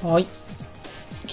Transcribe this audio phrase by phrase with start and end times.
[0.00, 0.28] はい。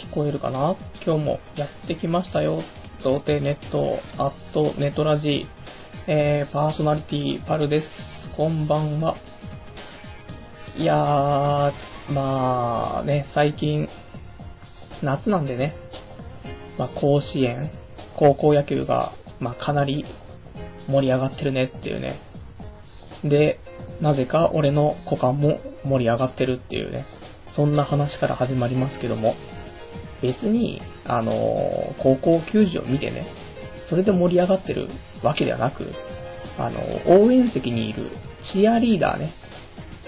[0.10, 0.76] 聞こえるかな？
[1.06, 2.64] 今日もやってきましたよ。
[3.04, 5.46] 童貞ネット、アットネトラジ、
[6.08, 7.88] えー、パーソナリティパルです。
[8.36, 9.18] こんばんは。
[10.76, 11.74] いやー、
[12.12, 13.88] まあね、最近、
[15.04, 15.76] 夏なんでね、
[16.80, 17.70] まあ甲子園、
[18.18, 20.06] 高校野球が、まあかなり
[20.88, 22.20] 盛り上がってるねっていうね。
[23.24, 23.60] で、
[24.02, 27.06] なぜか俺の股間も盛り上がってるっていうね。
[27.56, 29.36] そんな話から始まりますけども、
[30.22, 31.34] 別に、あの、
[32.02, 33.28] 高校球児を見てね、
[33.90, 34.90] それで盛り上がってる
[35.24, 35.86] わけではなく、
[36.58, 36.80] あの、
[37.24, 38.12] 応援席にいる
[38.52, 39.34] チアリーダーね、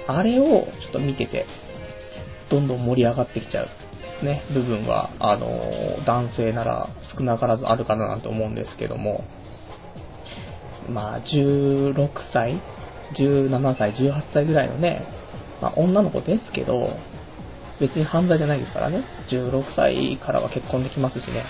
[0.08, 1.46] あれをちょっと見てて、
[2.50, 5.48] どんどん盛り上がってきちゃう、ね、部分は、あの、
[6.06, 9.24] 男性なら少なからずあるかななんて思うんですけども、
[10.90, 12.62] まあ、16歳
[13.18, 15.06] ?17 歳、18歳ぐらいのね、
[15.62, 16.98] まあ、女の子ですけど、
[17.80, 19.04] 別に犯罪じゃないですからね。
[19.30, 21.46] 16歳からは結婚できますしね。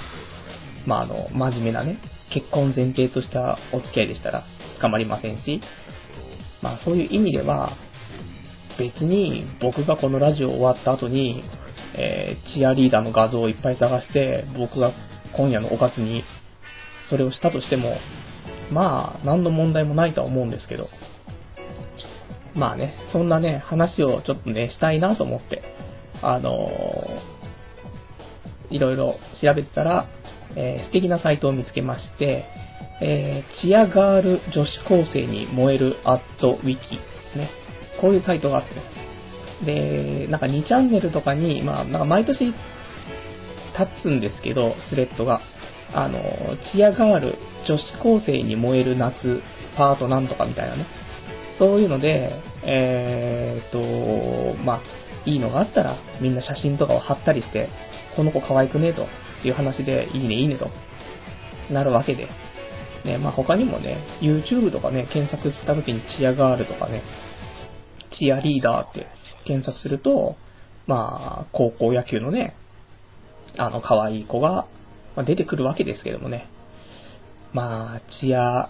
[0.86, 2.00] まあ、あの、真面目なね、
[2.34, 4.44] 結婚前提としたお付き合いでしたら
[4.82, 5.62] 捕まりませんし、
[6.62, 7.78] まあそういう意味では、
[8.78, 11.44] 別に僕がこのラジオ終わった後に、
[11.96, 14.92] えー、チアリーダーの画像をいっぱい探して、僕が
[15.36, 16.24] 今夜のおかずに
[17.10, 17.98] それをしたとしても、
[18.72, 20.90] まあ、何の問題もないとは思うんですけど、
[22.54, 25.64] まあね、そんなね、話をちょっとね、したいなと思って、
[26.22, 30.08] あのー、いろいろ調べてたら、
[30.56, 32.46] えー、素敵なサイトを見つけまして、
[33.02, 36.96] えー、チアガール女子高生に燃えるアットウィキ、
[37.38, 37.52] ね。
[38.02, 39.66] こういうサイトがあって。
[39.66, 42.56] で、なんか2チャンネルとかに、まあ、なんか毎年立
[44.02, 45.42] つんですけど、スレッドが。
[45.94, 46.20] あの、
[46.74, 49.42] チアガール女子高生に燃える夏
[49.78, 50.86] パートなんとかみたいなね。
[51.58, 54.82] そういうので、えー、っと、まあ、
[55.28, 57.70] いいのがあったら、みんな写真とかを貼ったりして、
[58.16, 59.06] この子可愛くねえと
[59.46, 60.70] いう話で、いいねいいねと
[61.72, 62.28] なるわけで。
[63.06, 67.04] ね、まあ他にもね、YouTube とかね、検索した時にチアガールとかね、
[68.18, 69.08] チアリーダーって
[69.46, 70.36] 検索すると、
[70.88, 72.56] まあ、高校野球のね、
[73.58, 74.68] あの可愛い子が、
[75.16, 76.48] ま出てくるわけですけどもね。
[77.54, 78.70] まあ、チア、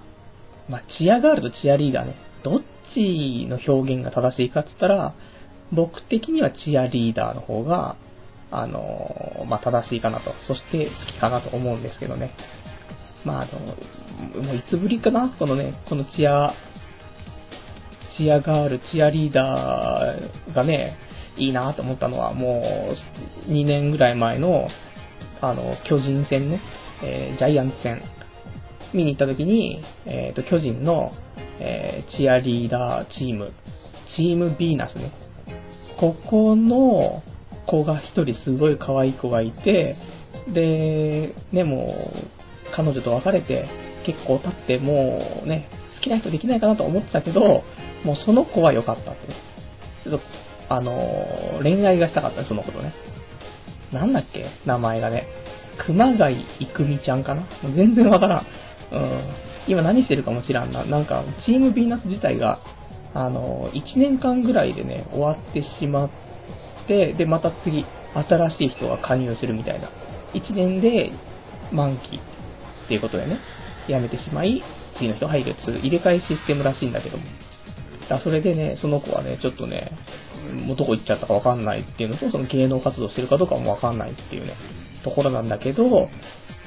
[0.69, 2.61] まあ、チアガールとチアリーダーね、どっ
[2.93, 5.13] ちの表現が正しいかって言ったら、
[5.71, 7.97] 僕的にはチアリーダーの方が、
[8.51, 12.31] あの、まあ、正しいかなと、そして好きかなと思うんですけどね。
[13.25, 16.53] まあ、あの、もういつぶりかなこのね、このチア、
[18.17, 20.97] チアガール、チアリーダーがね、
[21.37, 22.95] いいなと思ったのは、も
[23.47, 24.69] う、2年ぐらい前の、
[25.41, 26.61] あの、巨人戦ね、
[27.03, 28.01] えー、ジャイアンツ戦、
[28.93, 31.11] 見に行った時に、えっ、ー、と、巨人の、
[31.59, 33.51] えー、チアリーダーチーム、
[34.15, 35.11] チームビーナスね、
[35.99, 37.23] ここの
[37.67, 39.95] 子が一人すごい可愛い子がいて、
[40.53, 43.67] で、ね、もう、彼女と別れて、
[44.05, 47.63] 結構経ってもうね、好きな人できないかなと思ってたけど、
[48.03, 49.27] もうその子は良かったって。
[50.03, 50.25] ちょっと、
[50.69, 52.93] あの恋愛がしたかったその子とね。
[53.91, 55.27] なんだっけ名前がね。
[55.85, 58.45] 熊谷育美ちゃんかな全然わからん。
[58.91, 59.21] うん。
[59.67, 60.85] 今何してるかも知らんな。
[60.85, 62.59] なんか、チームヴィーナス自体が、
[63.13, 66.09] あの、1年間ぐらいでね、終わってしまっ
[66.87, 69.89] て、で、また次、新しい人が加入するみたいな。
[70.33, 71.11] 1年で
[71.71, 73.39] 満期っていうことでね、
[73.87, 74.61] 辞めてしまい、
[74.97, 77.23] 次の人入るっていう入れ替えシステムらしいんだけども。
[78.09, 79.91] だそれでね、その子はね、ちょっとね、
[80.65, 84.53] もうどこ行っちゃったかわかんないっていうのと、その芸能活動してるかどうかもわかんないっていうね、
[85.03, 86.09] ところなんだけど、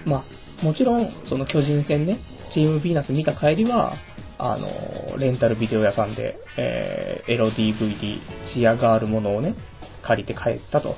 [0.05, 0.25] ま
[0.63, 2.19] あ、もちろん、その巨人戦ね、
[2.53, 3.95] チームヴィーナス見た帰りは、
[4.43, 8.19] あの、レンタルビデオ屋さんで、えー、エロ DVD、
[8.55, 9.55] チアガールものをね、
[10.03, 10.97] 借りて帰ったと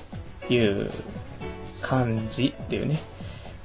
[0.49, 0.91] いう
[1.83, 3.03] 感じっていうね。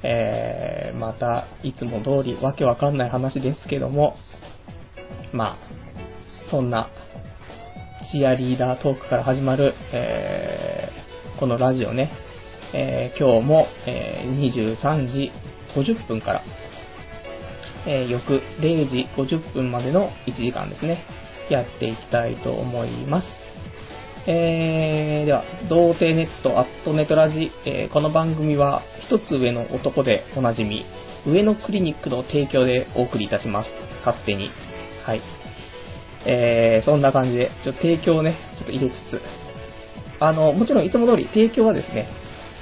[0.01, 4.15] えー、また、いつも通りわけわかんない話ですけども、
[5.31, 5.57] ま
[6.47, 6.89] あ、そんな、
[8.11, 12.11] チアリーダートークから始まる、えー、このラジオね、
[12.73, 15.31] えー、今日も、えー、23時
[15.75, 16.43] 50分から
[17.87, 21.05] えー、翌0時50分までの1時間ですね、
[21.49, 23.27] やっていきたいと思います。
[24.29, 30.85] えー、では、童貞ネット、アットネトラジ、えー、この番組は一つ上の男でおなじみ、
[31.25, 33.69] 上のクリニックの提供でお送りいたします。
[34.05, 34.51] 勝手に。
[35.05, 35.21] はい。
[36.25, 39.21] えー、そんな感じで、ちょっと提供をね、ちょっと入れつつ、
[40.19, 42.09] あの、もちろんいつも通り提供はですね、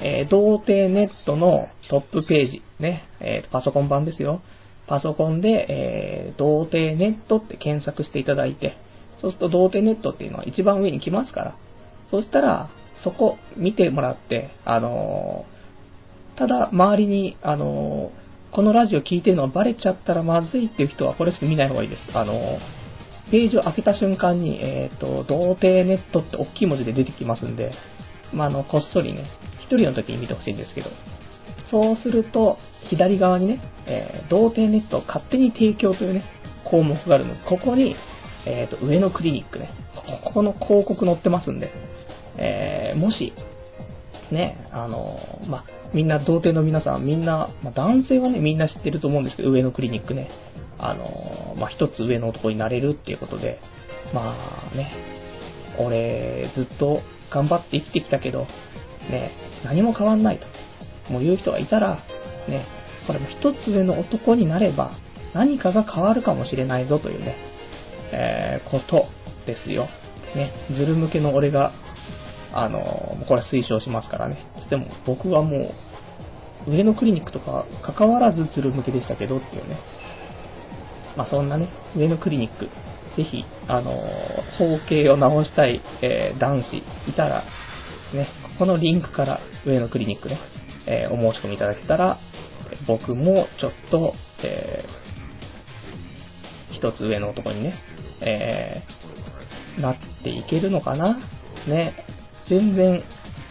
[0.03, 4.41] えー、童貞ネットのトップページ、ね、えー、パソコン版ですよ。
[4.87, 8.77] パソコンで、えー、童貞ネットって検索していただいて、
[9.21, 11.57] そうすると童貞ネットっていうのは一番上に来ますから、
[12.11, 12.69] そしたら、
[13.03, 15.45] そこ見てもらって、あの
[16.37, 18.11] ただ周りに、あの
[18.51, 22.01] このラジオ聞いてるのがバレちゃったらまずいっていう人はこれしか見ない方がいいです。
[22.13, 22.57] あの
[23.31, 27.71] ページを開けた瞬間に、えっ、ー、と、童貞ネットって大きい文字で出てきますんで、
[28.33, 29.25] まあ、あの、こっそりね、
[29.61, 30.89] 一人の時に見てほしいんですけど、
[31.71, 32.57] そうすると、
[32.89, 36.23] 左側にね、えー、童貞ネットを勝手に提供というね、
[36.69, 37.95] 項目があるので、ここに、
[38.45, 39.69] えっ、ー、と、上のクリニックね、
[40.23, 41.71] ここの広告載ってますんで、
[42.37, 43.33] えー、もし、
[44.31, 50.29] ね、あの、ま、みんな、童貞の皆さん、みんな、ま、男性はね、みんな知ってると思うんですけど、上のクリニックね、
[50.77, 53.59] あの、まあ、一つ上の男になれるっていうことで、
[54.13, 54.35] ま
[54.71, 54.91] あね、
[55.79, 57.01] 俺、ずっと
[57.31, 58.47] 頑張って生きてきたけど、
[59.09, 59.31] ね、
[59.63, 60.45] 何も変わんないと。
[61.11, 61.99] もう言う人がいたら、
[62.47, 62.65] ね、
[63.07, 64.91] これも一つ上の男になれば、
[65.33, 67.37] 何かが変わるかもしれないぞというね、
[68.11, 69.05] えー、こと
[69.45, 69.87] ですよ。
[70.35, 71.73] ね、ズル向けの俺が、
[72.53, 74.45] あのー、これ推奨しますからね。
[74.69, 75.73] でも僕はも
[76.67, 79.77] う、上のクリニックとか関わらずズル向けでしたけどっていうね。
[81.15, 82.69] まあそんなね、上のクリニック、
[83.15, 83.95] ぜひ、あのー、
[84.57, 86.77] 包茎を直したい、えー、男子
[87.09, 87.43] いたら、
[88.13, 88.27] ね、
[88.57, 90.39] このリンクから上のクリニックね、
[90.87, 92.19] えー、お申し込みいただけたら、
[92.87, 94.13] 僕もちょっと、
[94.43, 97.73] えー、一つ上の男にね、
[98.21, 101.17] えー、なっていけるのかな？
[101.67, 101.93] ね、
[102.49, 103.03] 全然、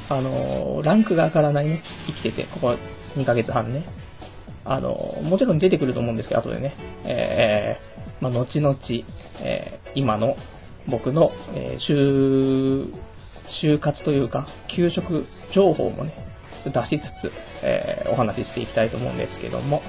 [0.09, 2.77] あのー、ランクが上がらないね、生きてて、ここ
[3.17, 3.87] 2ヶ月半ね。
[4.65, 6.75] あのー、もちろん出てくると思うんですけど、後でね、
[7.05, 8.79] えー、まあ、後々、
[9.41, 10.37] えー、今の
[10.89, 12.93] 僕の、えー、就、
[13.63, 16.15] 就活というか、給食情報もね、
[16.71, 17.33] 出しつつ、
[17.63, 19.83] えー、お話ししていきたいと思うんですけども、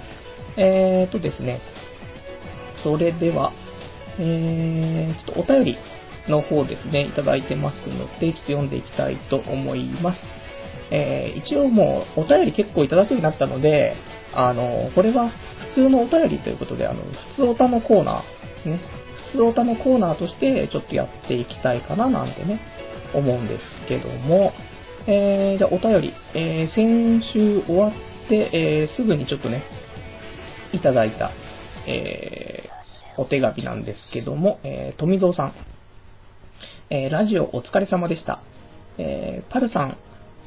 [0.58, 1.60] えーとですね、
[2.84, 3.52] それでは、
[4.20, 5.78] えー、ちょっとお便り
[6.30, 10.20] の方ですね、いただいてますので、ちょっと読んでいきたいと思います。
[10.92, 13.96] えー、一応もうお便り結構いただくようになったので、
[14.34, 15.30] あの、これは
[15.70, 17.02] 普通のお便りということで、あの、
[17.36, 18.80] 普通おたのコーナー、ね、
[19.32, 22.62] 普通おたのコーナーとしてちょっとやっていきたいかななんてね、
[23.14, 24.54] 思うんですけども、
[25.08, 27.92] えー、じゃあお便り、えー、先週終わっ
[28.28, 29.64] て、えー、すぐにちょっとね、
[30.74, 31.32] いただいた、
[31.88, 35.54] えー、お手紙なんですけども、えー、富蔵さん、
[36.90, 38.42] えー、ラジオお疲れ様でした。
[38.98, 39.98] えー、パルさん、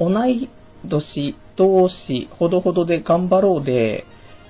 [0.01, 0.51] 同い
[0.85, 4.05] 年同士ほどほどで頑張ろうで、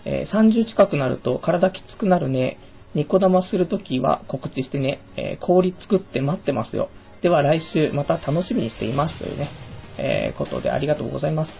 [0.06, 2.58] えー、30近くなると体きつくなるね。
[2.94, 6.88] ニコ玉するときは告知してね、えー、氷作って待ってますよ。
[7.20, 9.50] では来週また楽しみにしていますというね、
[9.98, 11.50] えー、ことでありがとうございます。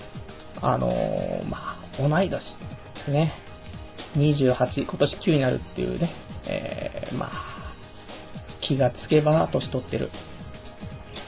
[0.60, 2.40] あのー、まあ、同い年で
[3.04, 3.32] すね。
[4.16, 6.12] 28、今年9になるっていうね、
[6.46, 7.74] えー、まあ、
[8.60, 10.10] 気がつけば年取ってる。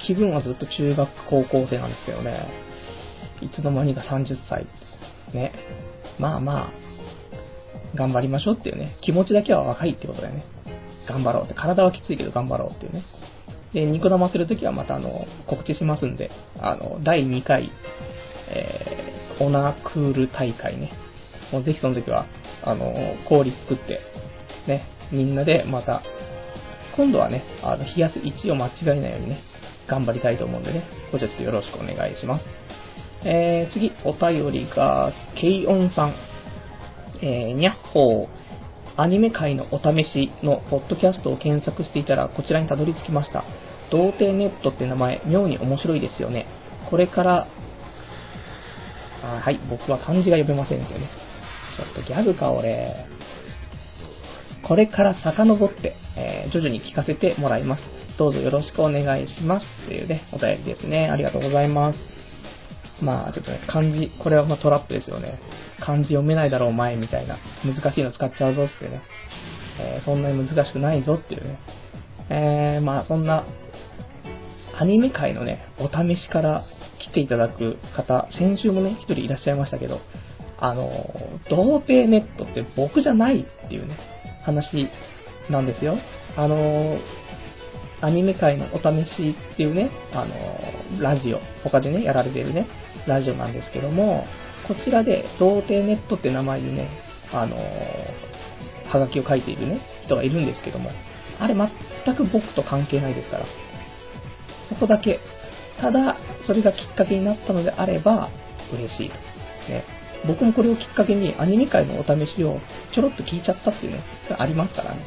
[0.07, 2.49] 気分はずっと中学高校生なんですけどね、
[3.43, 4.67] いつの間にか30歳。
[5.33, 5.53] ね。
[6.19, 6.73] まあまあ、
[7.95, 10.45] 頑張りましょうっていうね、気持ちだけは若いってことだよね。
[11.09, 11.55] 頑張ろうって。
[11.55, 13.05] 体はきついけど頑張ろうっていうね。
[13.73, 17.71] で、ニコ生するときはまたあの、告知しますんで、あの、第2回、
[18.49, 20.93] えー、オナークール大会ね。
[21.53, 22.27] もうぜひその時は、
[22.63, 22.93] あの、
[23.29, 24.01] 氷作って、
[24.67, 26.03] ね、みんなでまた、
[26.97, 29.41] 今度はね、あの、冷やす位置を間違えないようにね、
[29.87, 32.45] 頑張りたいと思うんでね、ごちょっとよろしくお願いします。
[33.25, 36.15] えー、次、お便りが、ケイオンさん。
[37.23, 38.40] えー、にゃっほー。
[38.97, 43.45] アニメ界のお試しのポッドキャストを検索していたらこちらにたどり着きました。
[43.91, 46.47] 童貞ネットって名前、妙に面白いですよね。
[46.89, 47.49] これから、
[49.23, 51.09] あはい、僕は漢字が読めませんけどね。
[51.77, 53.07] ちょっとギャグか、俺。
[54.67, 57.83] これから遡って、えー、徐々に聞かせてもらいます。
[58.19, 59.67] どうぞよろしくお願いします。
[59.87, 61.09] というね、お便りですね。
[61.11, 62.10] ありがとうございます。
[63.03, 65.39] まあ、ちょっとね、漢字、これはまトラップですよね。
[65.81, 67.39] 漢字読めないだろう、前みたいな。
[67.65, 69.03] 難しいの使っちゃうぞってね。
[69.79, 71.59] えー、そんなに難しくないぞっていうね。
[72.29, 73.45] えー、まあ、そんな、
[74.79, 76.65] アニメ界のね、お試しから
[76.99, 80.01] 来ていただく方、先週もね、一人いらっしゃいましたけど、
[80.59, 80.89] あの、
[81.49, 83.97] 童貞ネットって僕じゃないっていうね、
[84.43, 84.89] 話
[85.49, 85.97] なんですよ。
[86.37, 86.99] あの、
[88.03, 92.67] アニメ界のお試しっていうね、あの、ラジオ、他でね、やられてるね、
[93.07, 94.25] ラジオなんですけども、
[94.67, 96.89] こちらで、童貞ネットって名前でね、
[97.33, 100.91] あのはがきを書いているね、人がいるんですけども、
[101.39, 103.47] あれ全く僕と関係ないですから。
[104.69, 105.21] そこだけ。
[105.81, 106.17] ただ、
[106.47, 108.29] それがきっかけになったのであれば、
[108.73, 109.15] 嬉しいと。
[109.73, 109.85] ね。
[110.27, 112.59] 僕もこれをきっかけにアニメ界のお試しを
[112.95, 114.05] ちょろっと聞いちゃったっていうね、
[114.39, 115.01] ありますからね。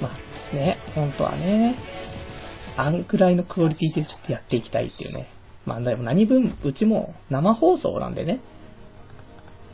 [0.00, 1.76] まあね、本当はね、
[2.76, 5.28] あんくらいのクオリティでちょっとやっていきたいっていうね。
[5.66, 8.40] まあでも何分、うちも生放送なんでね、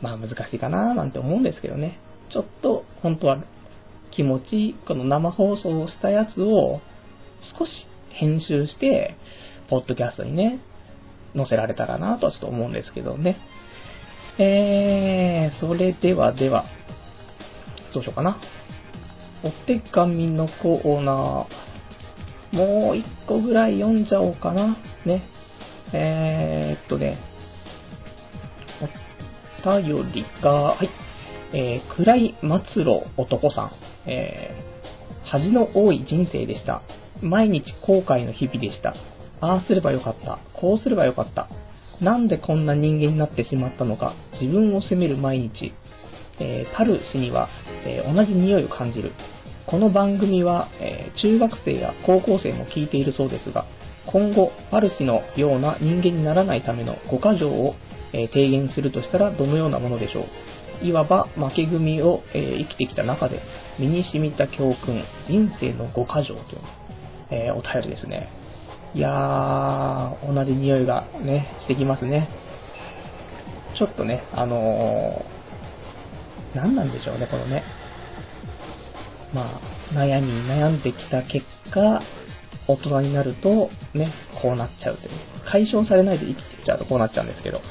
[0.01, 1.99] まあ難しいかななんて思うんですけどね。
[2.31, 3.43] ちょっと本当は
[4.11, 6.81] 気持ち、この生放送をしたやつを
[7.57, 7.71] 少し
[8.09, 9.15] 編集して、
[9.69, 10.59] ポッドキャストにね、
[11.35, 13.37] 載せられたらなとはちょっと思うんですけどね。
[14.39, 16.65] えー、それではでは、
[17.93, 18.39] どうしようかな。
[19.43, 24.77] お手紙のコーナー、もう一個ぐらい読んじゃおうかな。
[25.05, 25.32] ね。
[25.93, 27.19] えー、っとね、
[29.65, 30.89] お便りが、はい。
[31.55, 33.71] えー、暗い末路男さん。
[34.09, 36.81] えー、恥の多い人生でした。
[37.21, 38.95] 毎日後悔の日々でした。
[39.39, 40.39] ああすればよかった。
[40.53, 41.47] こうすればよかった。
[42.01, 44.15] なんでこんな人間になってしまったのか。
[44.41, 45.73] 自分を責める毎日。
[46.39, 47.49] えー、パル氏には、
[47.85, 49.11] えー、同じ匂いを感じる。
[49.67, 53.65] この番組は、えー、中学生や高校生も聞いているそうですが、
[54.07, 57.75] 今後、パル氏のような人間にならないための5箇条を、
[58.15, 60.21] え提言するとしたらどのようなものでしょ
[60.83, 60.85] う？
[60.85, 63.41] いわば負け組を、え生きてきた中で
[63.79, 66.61] 身に染みた教訓、人生の5箇条という、
[67.31, 68.29] えお便りですね。
[68.93, 72.29] いやー、同じ匂いがね、してきますね。
[73.75, 77.63] ちょっとね、あのー、何なんでしょうね、このね。
[79.33, 81.99] まあ、悩み悩んできた結果、
[82.67, 85.09] 大人になると、ね、こうなっちゃうという。
[85.51, 87.61] 解消されないで生きてきちゃうとこうなっちゃうんですけど。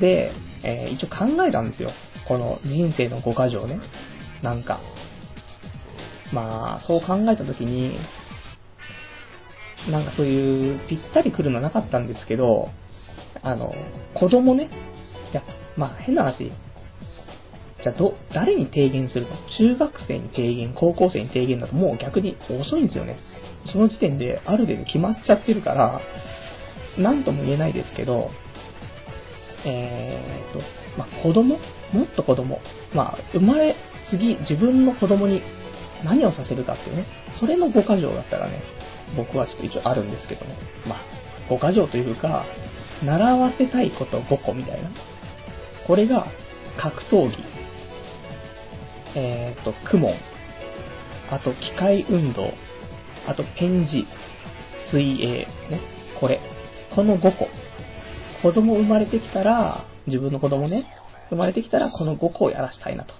[0.00, 0.32] で、
[0.62, 1.90] えー、一応考えたんですよ。
[2.28, 3.80] この人生の5箇条ね。
[4.42, 4.80] なんか。
[6.32, 7.98] まあ、そう考えたときに、
[9.90, 12.68] なんかそういうぴったり来るのはなかったんですけど、
[13.42, 13.72] あの、
[14.14, 14.68] 子供ね。
[15.32, 15.42] いや、
[15.76, 16.52] まあ変な話。
[17.82, 23.16] じゃあど、誰に提言するか中学生に提言、高校生に提言だともう逆に遅いんですよね。
[23.66, 26.00] その時点である程度決まっちゃってるから、
[26.98, 28.30] なんとも言えないですけど、
[29.64, 30.60] えーと、
[30.98, 31.58] まあ、子供？
[31.92, 32.60] もっと子供？
[32.94, 33.76] まあ、生まれ、
[34.10, 35.42] 次、自分の子供に
[36.04, 37.06] 何をさせるかっていうね。
[37.38, 38.62] それの5箇条だったらね、
[39.16, 40.56] 僕はちょっと一応あるんですけどね。
[40.86, 42.46] まあ、5箇条というか、
[43.04, 44.90] 習わせたいこと5個みたいな。
[45.86, 46.26] これが、
[46.80, 47.36] 格闘技。
[49.16, 50.14] えーと、クモン。
[51.30, 52.52] あと、機械運動。
[53.26, 54.06] あと、ペンジ。
[54.90, 55.46] 水泳。
[55.70, 55.80] ね。
[56.20, 56.40] これ。
[56.94, 57.48] この5個。
[58.42, 60.86] 子供生まれてきたら、自分の子供ね、
[61.28, 63.14] 生まれてきたらこの5個をやらしたいなと。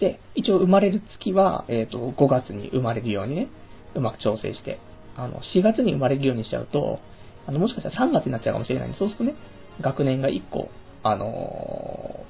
[0.00, 3.48] で、一応生まれる月は、えっ、ー、と、5月に生まれるようにね、
[3.94, 4.78] うまく調整して、
[5.16, 7.00] あの、4月に生まれるようにしちゃうと、
[7.46, 9.34] あの、もしかしたら3月になっちゃうかもしれないんで、そうするとね、
[9.80, 10.70] 学年が1個、
[11.02, 12.24] あの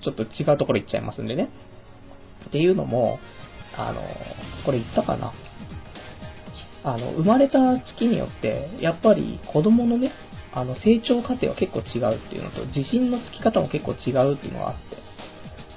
[0.00, 1.48] ー、ちょっと違うところ行っちゃいますんでね。
[2.48, 3.18] っていうのも、
[3.76, 4.04] あのー、
[4.64, 5.32] これ言ったかな？
[6.86, 10.12] あの、生まれた月によって、やっぱり子供のね、
[10.52, 14.96] あの、成長過程は結構違うっていうのと、自信のつき方も結構違うっていうのがあって、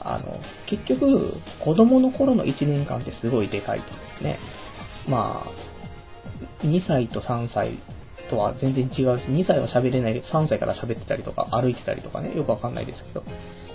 [0.01, 0.39] あの、
[0.69, 1.33] 結局、
[1.65, 4.23] 子供の頃の1年間ってすごいでかいと。
[4.23, 4.37] ね。
[5.07, 7.79] まあ、2歳と3歳
[8.29, 13.23] とは全然違うし、2歳は喋れないけど、3歳から喋ってたりとか、歩いてたりとかね、よくわかんないですけど、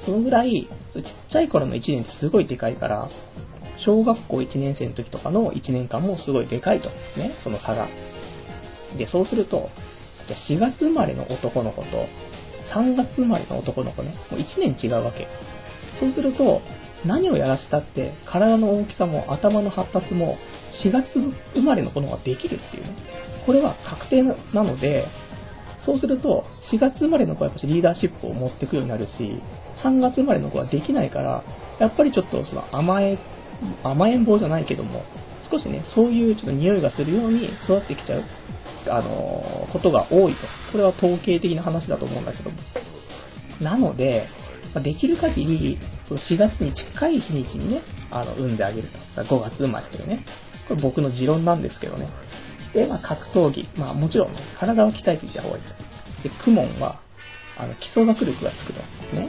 [0.06, 3.10] そのぐらい、ちっちゃい頃の1年ってすごいでかいから、
[3.84, 6.88] 小学校1年生の時とかの1年間もすごいでかいと。
[7.18, 7.88] ね、その差が。
[8.96, 9.70] で、そうすると、
[10.48, 12.06] 4月生まれの男の子と、
[12.74, 15.28] 3月生まれの男の子ね、もう1年違うわけ。
[16.00, 16.62] そうすると、
[17.04, 20.36] 何をやらせたって、体の大きさも頭の発達も、
[20.82, 21.06] 4月
[21.54, 22.96] 生まれの子の方ができるっていうね。
[23.46, 25.06] これは確定なので、
[25.84, 29.42] そうすると、4月生まれの子はやっぱりリーダーシップを持っていくようになるし、
[29.84, 31.44] 3月生まれの子はできないから、
[31.78, 33.18] やっぱりちょっとその甘え、
[33.82, 35.02] 甘えん坊じゃないけども、
[35.50, 38.24] 少しね、そういうちょっと匂いがするように育ってきちゃう。
[38.86, 40.40] あの、ことが多いと。
[40.72, 42.56] これは統計的な話だと思うんだけども。
[43.60, 44.28] なので、
[44.82, 45.78] できる限り、
[46.10, 49.22] 4月に近い日にちにね、あの、産んであげると。
[49.22, 50.24] 5月生まれてるね。
[50.68, 52.08] これ僕の持論なんですけどね。
[52.74, 53.68] で、まあ、格闘技。
[53.76, 56.28] まあ、もちろんね、体を鍛えていた方がいいと。
[56.28, 57.00] で、クモンは、
[57.56, 58.80] あの、基礎学力がつくと。
[59.16, 59.28] ね。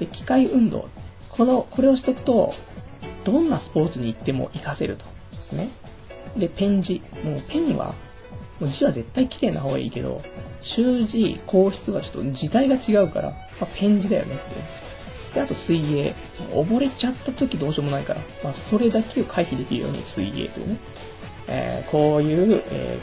[0.00, 0.88] で、機械運動。
[1.36, 2.52] この、これをしとくと、
[3.26, 5.04] どんなスポーツに行っても活かせると。
[5.54, 5.70] ね。
[6.38, 7.02] で、ペン字。
[7.24, 7.94] もうペンは
[8.60, 10.20] もう字は絶対綺麗な方がいいけど、
[10.76, 13.30] 習字、硬筆はちょっと字体が違うから、
[13.60, 15.34] まあ、ペン字だよねって。
[15.34, 16.14] で、あと水泳。
[16.54, 20.78] 溺れちゃった時どうしようもないから、まあ、それだけを回避できるように水泳というね。
[21.48, 22.98] えー、こういう、え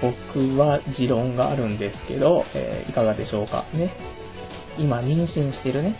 [0.00, 3.92] ー、僕は持論があるんですけど、えー、いかがでしょうかね。
[4.78, 5.96] 今妊娠してるね、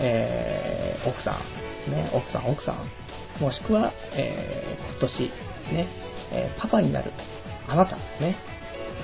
[0.00, 1.57] えー、奥さん、
[1.90, 5.20] ね、奥さん、奥さん、もしくは、えー、今年、
[5.74, 5.88] ね、
[6.32, 7.12] えー、パパになる
[7.68, 8.36] あなたね、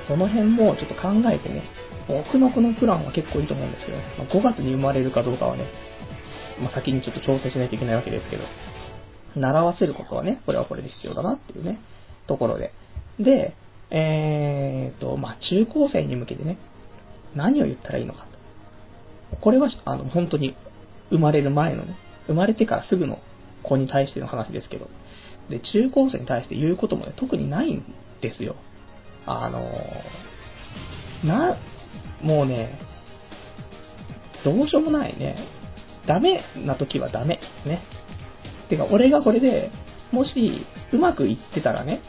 [0.08, 1.64] その辺もちょっと考えてね、
[2.08, 5.66] 僕のこのプランは結構いいと思うんですけど、まあ、5月に生まれるかどうかはね、
[6.60, 8.44] まあ、先にちょっと調整しないといけないわけですけど、
[9.36, 11.80] 習わせることはね、これはこれで必要だなっていうね、
[12.26, 12.72] ところで。
[13.18, 13.54] で、
[13.90, 16.58] えーと、まあ、中高生に向けてね、
[17.34, 18.26] 何を言ったらいいのか
[19.30, 19.36] と。
[19.36, 20.56] これは、あの、本当に
[21.10, 23.18] 生まれる前のね、生まれてからすぐの
[23.62, 24.88] 子に対しての話ですけど、
[25.50, 27.84] で、中高生に対して言うこともね、特にないん
[28.20, 28.56] ですよ。
[29.26, 29.70] あの、
[31.24, 31.56] な、
[32.22, 32.78] もうね、
[34.44, 35.36] どうしようもないね。
[36.06, 37.40] ダメな時はダメ。
[37.64, 37.82] ね。
[38.68, 39.70] てか、俺がこれで、
[40.12, 42.00] もし、うまくいってたらね、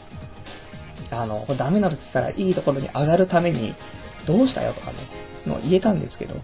[1.10, 3.74] あの、ダメな時からいいところに上がるために、
[4.26, 4.98] どうしたよとかね、
[5.46, 6.34] の言えたんですけど、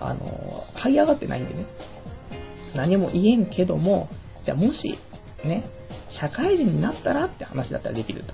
[0.00, 1.66] あの、這い上がってないんでね。
[2.74, 4.08] 何も言えんけども、
[4.44, 4.98] じゃあもし、
[5.44, 5.64] ね、
[6.20, 8.32] 社会人になったらって話だったらできると。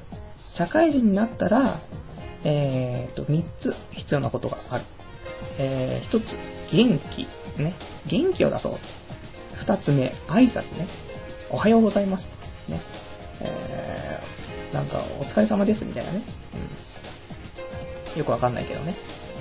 [0.57, 1.81] 社会人になったら、
[2.45, 4.85] えーと、3つ必要なことがある。
[5.59, 7.27] えー、1つ、元気。
[7.61, 7.75] ね。
[8.07, 8.79] 元気を出そう。
[9.67, 10.89] 2つ目、挨拶ね。
[11.51, 12.23] おはようございます。
[12.69, 12.81] ね。
[13.41, 16.23] えー、なんか、お疲れ様ですみたいなね。
[18.15, 18.19] うん。
[18.19, 18.97] よくわかんないけどね。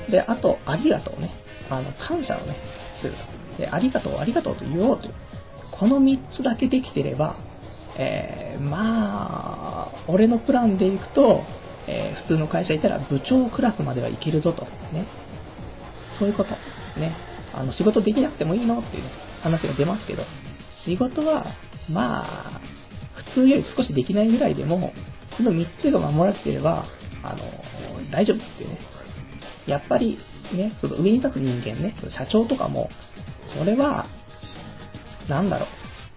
[0.09, 1.31] で、あと、ありがとうね。
[1.69, 2.55] あの、感謝をね、
[3.01, 3.32] すると。
[3.57, 5.13] で、ありがとう、ありがとうと言おうという。
[5.71, 7.37] この3つだけできてれば、
[7.97, 11.43] えー、まあ、俺のプランでいくと、
[11.87, 14.63] えー、普通の会社いたら部長クラスまではいけるぞと。
[14.93, 15.07] ね。
[16.19, 16.49] そういうこと。
[16.99, 17.15] ね。
[17.53, 19.03] あの、仕事できなくてもいいのっていう、
[19.43, 20.23] 話が出ますけど、
[20.85, 21.45] 仕事は、
[21.89, 22.61] まあ、
[23.35, 24.93] 普通より少しできないぐらいでも、
[25.37, 26.85] この3つが守られていれば、
[27.23, 27.39] あの、
[28.11, 28.79] 大丈夫っていうね。
[29.65, 30.17] やっぱり、
[30.53, 32.89] ね、その上に立つ人間ね、社長とかも、
[33.57, 34.05] それは、
[35.29, 35.69] なんだろう、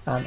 [0.06, 0.24] あの、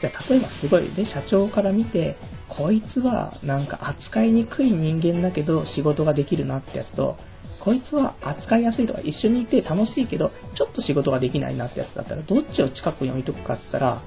[0.00, 2.16] じゃ例えばすごいね、社長から見て、
[2.48, 7.16] こいつはなんか扱いにくい人間だけど仕事ができるなってやつと、
[7.60, 14.02] こいつは扱いやすいとか一緒にいて楽しいけど、ちょっと仕事ができないなってやつだったら、どっちを近くに置いとくかって言ったら、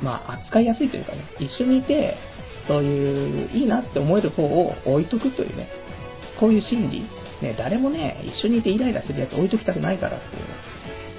[0.00, 2.16] まあ扱いやすいというかね、一緒にいて、
[2.66, 5.68] そういういいなって思える方を置いとくというね、
[6.40, 7.02] こういう心理、
[7.40, 10.48] ね、誰もね、一緒にいてイライラするやつ置いときたくないからっていうね、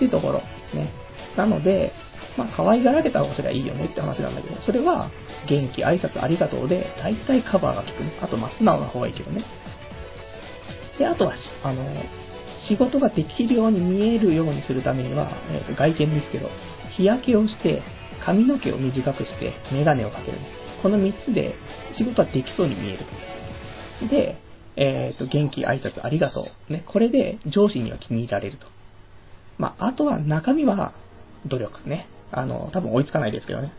[0.03, 0.39] ていうところ、
[0.73, 0.91] ね。
[1.37, 1.93] なので、
[2.37, 5.11] まあ、可愛がられた方がそれはいいよねって話なんだけど、それは、
[5.47, 8.17] 元気、挨拶、ありがとうで、大体カバーが効くね。
[8.21, 9.43] あと、ま、素直な方がいいけどね。
[10.97, 11.83] で、あとは、あの、
[12.67, 16.49] 仕事ができるように見えるようにするためには、えー、と外見ですけど、
[16.95, 17.81] 日焼けをして、
[18.23, 20.37] 髪の毛を短くして、メガネをかける。
[20.81, 21.55] この3つで
[21.97, 22.99] 仕事はできそうに見える
[23.99, 24.07] と。
[24.07, 24.37] で、
[24.75, 26.73] えっ、ー、と、元気、挨拶、ありがとう。
[26.73, 28.72] ね、これで上司には気に入られると。
[29.57, 30.93] まあ、あとは中身は
[31.45, 32.07] 努力ね。
[32.31, 33.71] あの、多分追いつかないですけどね。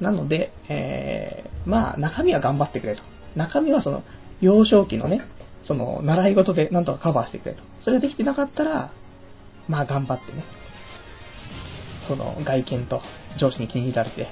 [0.00, 3.02] なので、えー、まあ、中身は頑張ってくれと。
[3.36, 4.02] 中身はその、
[4.40, 5.22] 幼少期のね、
[5.66, 7.62] その、習い事でなんとかカバーしてくれと。
[7.84, 8.92] それができてなかったら、
[9.68, 10.44] まあ、頑張ってね。
[12.08, 13.02] その、外見と
[13.40, 14.28] 上司に気に入られて。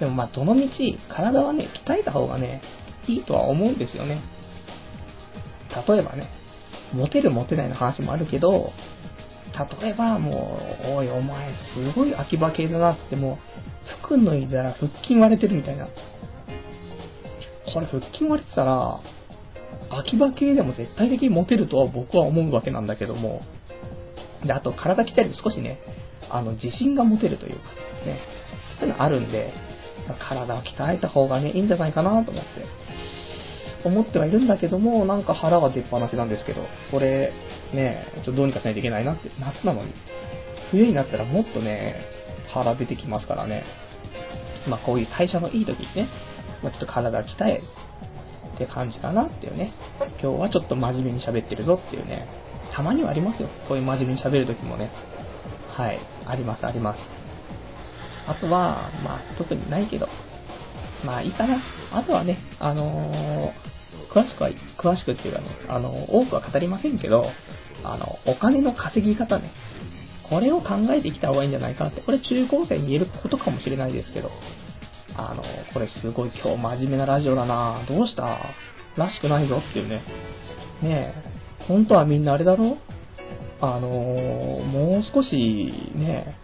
[0.00, 0.68] でもまあ、どの道、
[1.08, 2.62] 体はね、鍛えた方がね、
[3.06, 4.22] いいとは思うんですよね。
[5.88, 6.28] 例えばね、
[6.92, 8.72] モテるモテないの話もあるけど、
[9.80, 15.86] 例えばもう、おいお前すごい秋葉系だなってもう、服脱いだら腹筋割れてるみたいな。
[17.72, 19.00] これ腹筋割れてたら、
[19.90, 23.42] 秋葉系でも絶対的にモテるとは僕は思うわけなんだけども、
[24.44, 25.78] で、あと体鍛えると少しね、
[26.30, 27.58] あの、自信が持てるというか、
[28.06, 28.18] ね、
[28.80, 29.52] そういうのあるんで、
[30.28, 32.48] 体を鍛えた方がね、いいんじゃないかなと思って、
[33.84, 37.32] 思ってはいるんだけども、なんか腹が出っ放しなんですけど、これ、
[37.74, 39.92] ね、ちょっとどうにかしないといけないなって、夏なのに。
[40.70, 41.96] 冬になったらもっとね、
[42.48, 43.64] 腹出てきますからね。
[44.68, 46.08] まあこういう代謝のいい時にね、
[46.62, 47.62] まあ、ちょっと体鍛え
[48.54, 49.72] って感じかなっていうね。
[50.22, 52.26] 今日はちょっと真面目に喋ってるぞっていうね。
[52.74, 53.48] たまにはありますよ。
[53.68, 54.90] こういう真面目に喋る時もね。
[55.70, 56.00] はい。
[56.26, 56.98] あります、あります。
[58.26, 60.08] あとは、まあ特にないけど。
[61.04, 61.60] まあいいかな。
[61.92, 63.74] あとはね、あのー
[64.14, 67.26] 詳しくは、詳しくっていうかね、あの、多くは語りませんけど、
[67.82, 69.50] あの、お金の稼ぎ方ね。
[70.30, 74.30] これを考えてきた方がいいんじゃないかなって、これ中高生に言えることかもしれないですけど、
[75.16, 77.84] あの、これすごい今日真面目なラジオだな。
[77.88, 78.38] どうした？
[78.96, 80.02] らしくないぞっていうね。
[80.82, 81.14] ね
[81.60, 82.78] え、本当はみんなあれだろ？
[83.60, 86.36] あのもう少しね、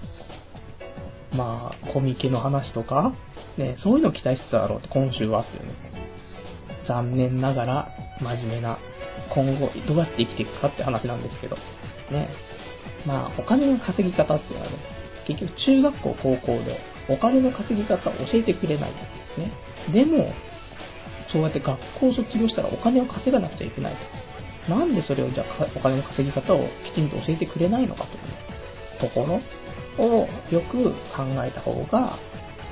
[1.32, 3.12] まあ、コミケの話とか、
[3.56, 5.74] ね、そういうの期待してただろうって、今週はっていうね。
[6.88, 7.88] 残念ながら
[8.20, 8.78] 真面目な、
[9.34, 11.56] 今後どうやって生きていくかって話なんですけど、
[12.10, 12.28] ね。
[13.06, 14.78] まあ、お金の稼ぎ方っていうのはね、
[15.26, 19.00] 結局中学校、高校でお金の稼ぎ方を教えてくれないんで
[19.34, 19.52] すね。
[19.92, 20.32] でも、
[21.32, 23.94] そうやって学校を卒業したらお金を稼がなくちゃいけない
[24.66, 24.70] と。
[24.70, 32.18] なんでそれをじゃあお金の稼ぎ方をきちんと教えてくれないのかというところをよく考えた方が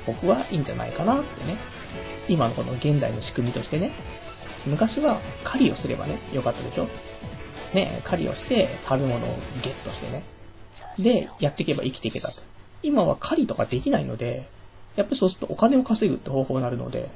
[0.05, 1.57] 僕はいいんじゃないかなってね。
[2.27, 3.91] 今のこの現代の仕組みとしてね。
[4.65, 6.87] 昔は狩りをすればね、よかったでしょ？
[7.73, 10.23] ね、狩りをして食べ物をゲットしてね。
[10.97, 12.35] で、やっていけば生きていけたと。
[12.83, 14.49] 今は狩りとかできないので、
[14.95, 17.09] やっぱりそうするとお金を稼ぐって方法になるので、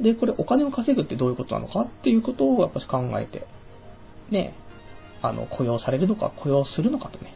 [0.00, 1.82] で、これお金を稼ぐってどういうことなのか？
[1.82, 3.46] っていうことをやっぱり考えて、
[4.30, 4.54] ね、
[5.20, 7.34] あの、雇用されるのか雇用するのかとね、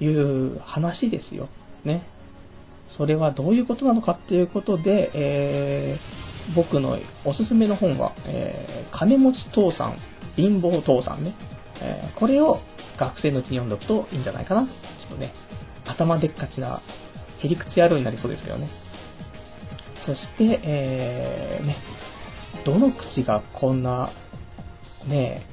[0.00, 1.48] いう話ですよ。
[1.84, 2.06] ね。
[2.96, 9.98] それはどういうことなのかっていうことで、えー、僕のおすすめの本は、えー、金持ち父さん、
[10.36, 11.34] 貧乏父さんね。
[11.80, 12.60] えー、これを
[12.98, 14.66] 学生のうちに読んどくといいんじゃないかな。
[14.66, 14.70] ちょ
[15.06, 15.32] っとね、
[15.86, 16.82] 頭でっかちな、
[17.40, 18.68] へりくつ野郎になりそうですけどね。
[20.06, 21.78] そして、えー、ね、
[22.64, 24.10] どの口がこんな、
[25.06, 25.46] ね、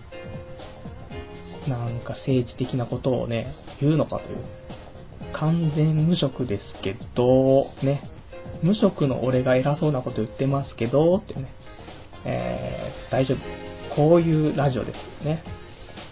[1.68, 4.38] なんか政治的なことをね、言うのかという。
[5.34, 8.11] 完全無職ですけど、ね、
[8.64, 11.54] 無職の俺が偉そうなこと言ってますけど、ってね、
[12.26, 13.72] えー、大丈夫。
[13.96, 15.44] こういうラジオですね。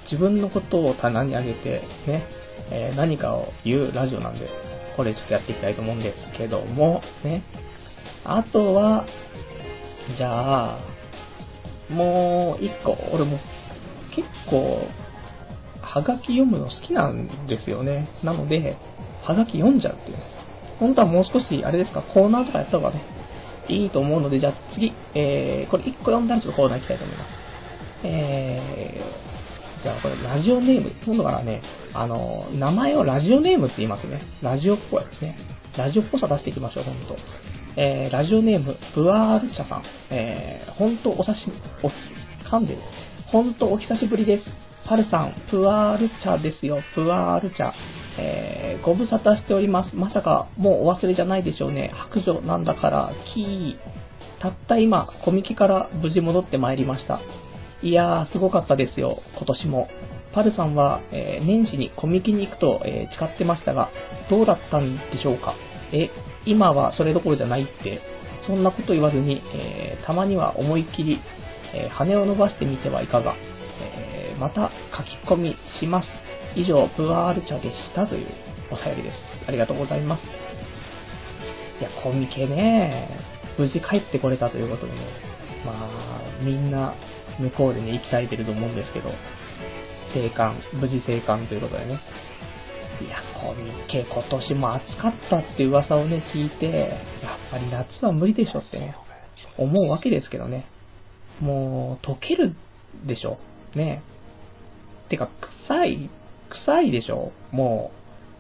[0.06, 2.28] 自分のことを棚に上げて、ね、
[2.72, 4.50] えー、何かを言うラジオなんで、
[4.98, 7.44] これちょっとやっていきたいと思うんですけども、ね。
[8.26, 9.06] あとは、
[10.18, 10.80] じゃあ、
[11.90, 13.40] もう一個、俺も
[14.16, 14.88] 結構、
[15.82, 18.10] はがき読むの好きなんですよね。
[18.24, 18.78] なので、
[19.24, 20.18] はがき読んじゃうっていう。
[20.80, 23.04] 本当はもう少し、あれですか、コーナーとかやった方がね、
[23.68, 27.30] いいと思うので、じゃあ次、えー、これ1個読んだらちょっとコーナー行きたいと思います。
[28.04, 31.62] えー、じゃあこれラジオネーム、今度からね、
[31.94, 34.22] あの、名前をラジオネームって言いますね。
[34.42, 35.38] ラジオっぽいですね。
[35.78, 37.18] ラジオっぽさ出していきましょう、ほんと。
[37.76, 39.84] えー、ラジオネーム、ブワールチャさん。
[40.10, 41.92] えー、ほんとお刺身、お、
[42.50, 42.82] 噛んでる。
[43.32, 44.44] ほんとお久しぶりです。
[44.88, 47.74] パルさん、プワール茶ですよ、プワール茶。
[48.22, 49.96] えー、ご無沙汰しております。
[49.96, 51.90] まさか、もうお忘れじゃないでしょうね。
[51.94, 53.76] 白状なんだから、キー。
[54.42, 57.22] たった今、コミケから無事戻ってまいりました。
[57.82, 59.88] いやー、すごかったですよ、今年も。
[60.34, 63.90] パルさんは、えー、年始にコミケに行くと、えー、誓ってましたが、
[64.30, 65.56] どうだったんでしょうか？
[65.94, 66.10] え、
[66.46, 68.02] 今はそれどころじゃないって、
[68.46, 71.20] そんなこと言わずに、えー、たまには思いっきり、
[71.74, 73.36] え羽を伸ばしてみてはいかが。
[73.82, 76.08] えまた書き込みします。
[76.56, 78.28] 以上、プワール茶でしたという
[78.72, 79.16] お便りです。
[79.48, 80.22] ありがとうございます。
[81.80, 83.10] いや、コミケね、
[83.58, 85.00] 無事帰ってこれたということでね、
[85.66, 86.96] まあ、みんな
[87.40, 89.10] 向こうでね、行きたいてると思うんですけど、
[90.14, 92.00] 生還、無事生還ということでね。
[93.02, 96.66] いや、コミケ今年も暑かったって噂をね、聞いて、
[97.22, 98.96] やっぱり夏は無理でしょってね、
[99.58, 100.66] 思うわけですけどね。
[101.40, 102.56] もう、溶ける
[103.06, 103.38] でしょ。
[103.76, 104.02] ね。
[105.08, 105.30] てか、
[105.68, 106.10] 臭い
[106.50, 107.32] 臭いでしょ？
[107.52, 107.92] も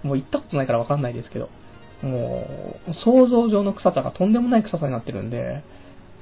[0.03, 1.49] う、もう行ったことないからわかんないですけど。
[2.01, 2.45] も
[2.87, 5.63] う、想像上の臭さがとんでもない臭さになってるんで、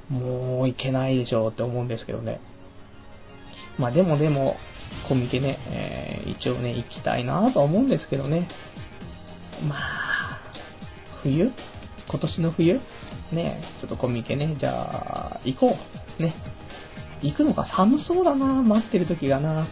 [0.09, 2.39] もういけないでしょうって思うんですけどね。
[3.77, 4.55] まあでもでも、
[5.07, 8.47] コミケね、えー、一応ね、行きたいなと思うんですけどね。
[9.67, 10.41] まあ、
[11.21, 11.51] 冬？
[12.09, 12.79] 今年の冬？
[13.31, 15.75] ね、ちょっとコミケね、じゃあ、行こ
[16.19, 16.23] う。
[16.23, 16.33] ね。
[17.21, 19.67] 行くのか寒そうだな待ってる時がな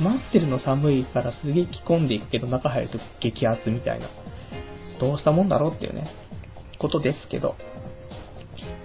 [0.00, 4.08] 待ってるの寒いからすげえ着込んでいくけど中入ると激アツみたいな。
[5.00, 6.10] どうしたもんだろうっていうね、
[6.78, 7.56] ことですけど。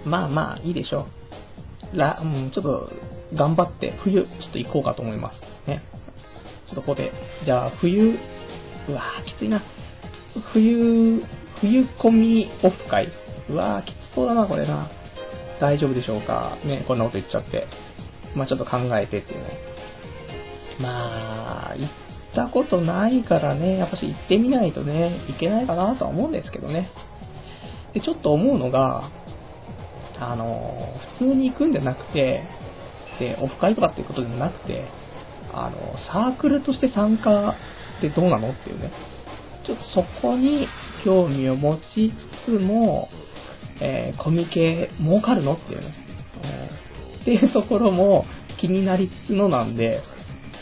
[0.04, 1.06] まあまあ、いいでしょ
[1.94, 1.96] う。
[1.96, 2.90] ら、うん、ちょっと、
[3.34, 5.68] 頑張って冬、ちょっと行こうかと思います。
[5.68, 5.82] ね。
[6.68, 7.12] ちょっとここで、
[7.44, 8.18] じゃあ冬、
[8.88, 9.62] うわぁ、きついな。
[10.52, 11.22] 冬、
[11.60, 13.08] 冬込みオフ会。
[13.48, 14.90] うわぁ、きつそうだな、これな。
[15.60, 17.66] 大丈夫でしょうかね、こんなこと言っちゃって。
[18.34, 19.71] まあちょっと考えてっていうね。
[20.80, 21.90] まあ、行っ
[22.34, 26.90] たことないからね、やっぱし行ってみないとね、いけないかなとは思うんですけどね。
[27.94, 29.10] で、ちょっと思うのが、
[30.18, 32.44] あの、普通に行くんじゃなくて、
[33.18, 34.88] で、オフ会とかっていうことでもなくて、
[35.52, 35.76] あの、
[36.10, 37.56] サークルとして参加
[37.98, 38.90] ってどうなのっていうね。
[39.66, 40.66] ちょっとそこに
[41.04, 42.12] 興味を持ち
[42.46, 43.08] つつも、
[43.80, 45.94] えー、コミケ儲かるのっていうね、
[46.42, 48.24] えー、っていうところも
[48.60, 50.02] 気になりつつのなんで、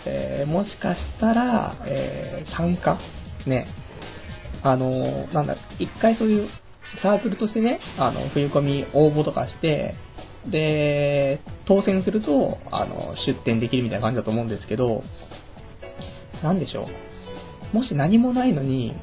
[0.06, 2.98] えー、もしかしたら、えー、参加
[3.46, 3.66] ね、
[4.62, 6.48] あのなんだ、一回そういう
[7.02, 9.94] サークルとしてね、あの、冬込み応募とかして、
[10.50, 15.02] で、当選すると、あの、出店できるみたいな感じだと思うんですけど、
[16.42, 16.88] なんでしょ
[17.72, 17.76] う。
[17.76, 18.94] もし何もないのに、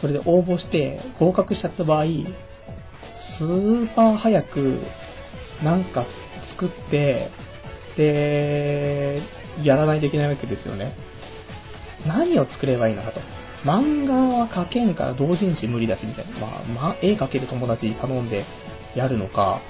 [0.00, 2.04] それで応募して合格しちゃった場合、
[3.38, 4.80] スーパー早く、
[5.62, 6.06] なんか
[6.52, 7.30] 作って、
[7.96, 9.22] で、
[9.62, 10.94] やらないといけないわけですよね。
[12.06, 13.20] 何を作ればいいのかと。
[13.64, 16.38] 漫画は描けんから同人誌無理だし、みたいな。
[16.38, 18.44] まあ、まあ、絵描ける友達に頼んで
[18.94, 19.60] やるのか、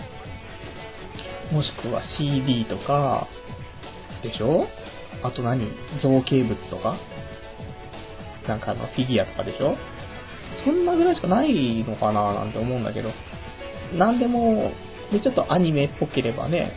[1.52, 3.28] もしくは CD とか、
[4.22, 4.66] でしょ？
[5.22, 5.68] あと何？
[6.02, 6.96] 造形物とか？
[8.48, 9.76] なんかあの、フィギュアとかでしょ？
[10.64, 13.10] そんなぐらいしかないのかななんて思うんだけど、
[13.92, 14.72] なんでも、
[15.12, 16.72] で、ちょっとアニメっぽければね、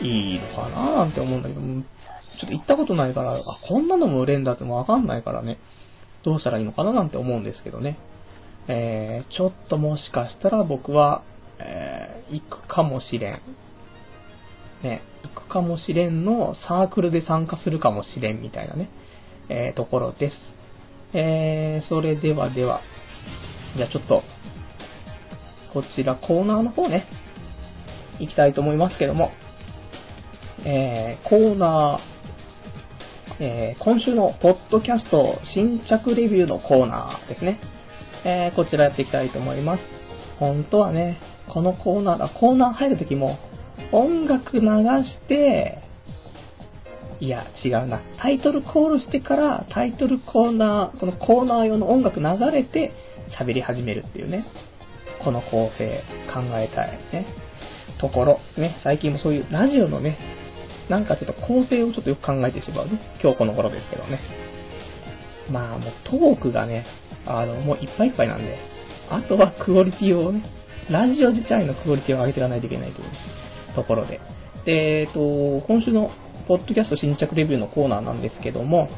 [0.00, 5.58] いいのかななんて思うんだけど、ちょっと行ったことないから、あ、こんなのも売れんだってもわかんないからね、
[6.24, 7.98] どうしたらいいのかななんて思うんですけどね。
[8.68, 11.22] えー、ちょっともしかしたら僕は、
[11.58, 13.40] えー、行くかもしれん。
[14.82, 18.90] ね、行くかもしれんのサークルで参加するかもしれんみたいなね、
[19.48, 20.36] えー、ところです。
[21.14, 22.80] えー、それではでは、
[23.76, 24.22] じゃあちょっと、
[25.72, 27.06] こちらコーナーの方ね、
[28.18, 29.30] 行きたいと思いますけども、
[30.64, 37.58] えー、コーナー、えー、今週のポッドキャスト新着レビューのコーナーですね。
[38.24, 39.82] えー、こちらやっていきたいと思います。
[40.38, 41.18] 本当はね、
[41.52, 43.38] このコーナーだ、コーナー入るときも、
[43.90, 45.82] 音楽流して、
[47.18, 48.00] いや、違うな。
[48.20, 52.92] タイトルコールしてから、タイトルコーナー、このコーナー用の音楽流れて、
[53.36, 54.44] 喋り始めるっていうね。
[55.24, 57.26] この構成、考えたいね。
[58.00, 58.78] ところ、ね。
[58.84, 60.41] 最近もそういうラジオのね、
[60.88, 63.00] なんかちょっと構成をちょっとよく考えてしまうね。
[63.22, 64.20] 今日この頃ですけどね。
[65.50, 66.86] まあもうトークがね、
[67.26, 68.58] あの、もういっぱいいっぱいなんで、
[69.10, 70.42] あとはクオリティをね、
[70.90, 73.08] ラジオ自体のクオリティを上げていかないといけないという、
[73.74, 74.20] ところで。
[74.64, 76.10] で、えっと、今週の
[76.46, 78.88] ポッドキャスト新着レビューのコーナーなんですけども、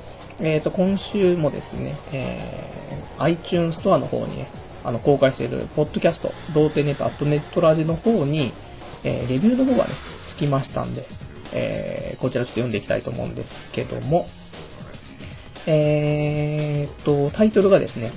[0.41, 4.49] えっと、今週もですね、えー、iTunes ストアの方にね、
[4.83, 8.53] あの、公開している、ポッドキャスト、童貞ネット、アットネットラジの方に、
[9.05, 9.95] えー、レビューの方がね、
[10.35, 11.07] つきましたんで、
[11.53, 14.27] えー、こちらちょっと読んでいきたいと思うんですけども、
[15.67, 18.13] えーっと、タイトルがですね、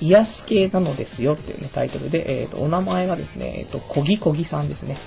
[0.00, 4.98] 癒し系なのですよっていうね、タイトルで、えーっと、お名前がですね、えーっと、こぎこぎさんですね。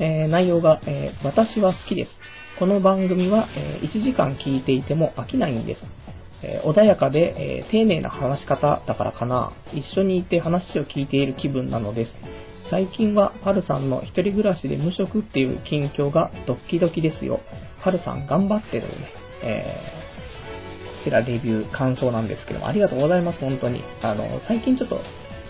[0.00, 2.12] えー、内容が、えー、私は好きです。
[2.58, 5.82] この番組は、えー、1時間聞いていても飽きないんです。
[6.42, 9.52] えー、穏やかで、えー、丁寧な話し方だからかな。
[9.72, 12.12] 一緒にいて話を聞いている気分なのです。
[12.70, 17.40] 最近はパルさんの一人暮らしで無職っていう近況がドッキドキですよ。
[17.82, 19.12] パルさん頑張ってるね。
[19.42, 23.82] えー、こちらレビュー感想なんですけども、ありがとうございます、本当に。
[24.02, 25.00] あの、最近ちょっと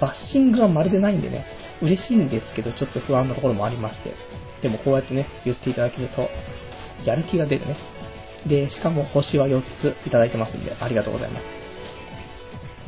[0.01, 1.45] バッシングはまるでないんでね、
[1.83, 4.15] 嬉しいんですけど、ちょっと不安なところもありまして。
[4.63, 6.29] でもこうやってね、言っていただけると、
[7.05, 7.77] やる気が出るね。
[8.47, 11.43] で、しかも星は4ついただいてますんで、ありがとうございます。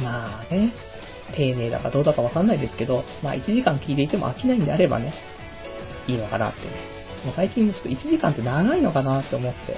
[0.03, 0.73] まあね、
[1.31, 5.15] 丁寧だかどうだかわかんないですけど、まあ1時間聞いていても飽きないんであればね、
[6.07, 7.01] いいのかなってね。
[7.25, 9.77] もう最近ちょっと1時間って長いのかなって思って、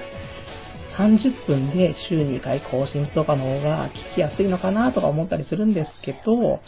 [0.97, 6.59] 30分で週2回更新とかの方が聞きやすいのかなとか思ったりするんですけど、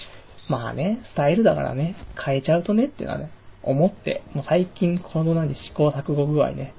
[0.50, 3.32] まあね、スタイルだからね、変えちゃうとねっていうのはね、
[3.64, 6.74] 思って、もう最近この何試行錯誤具合ね、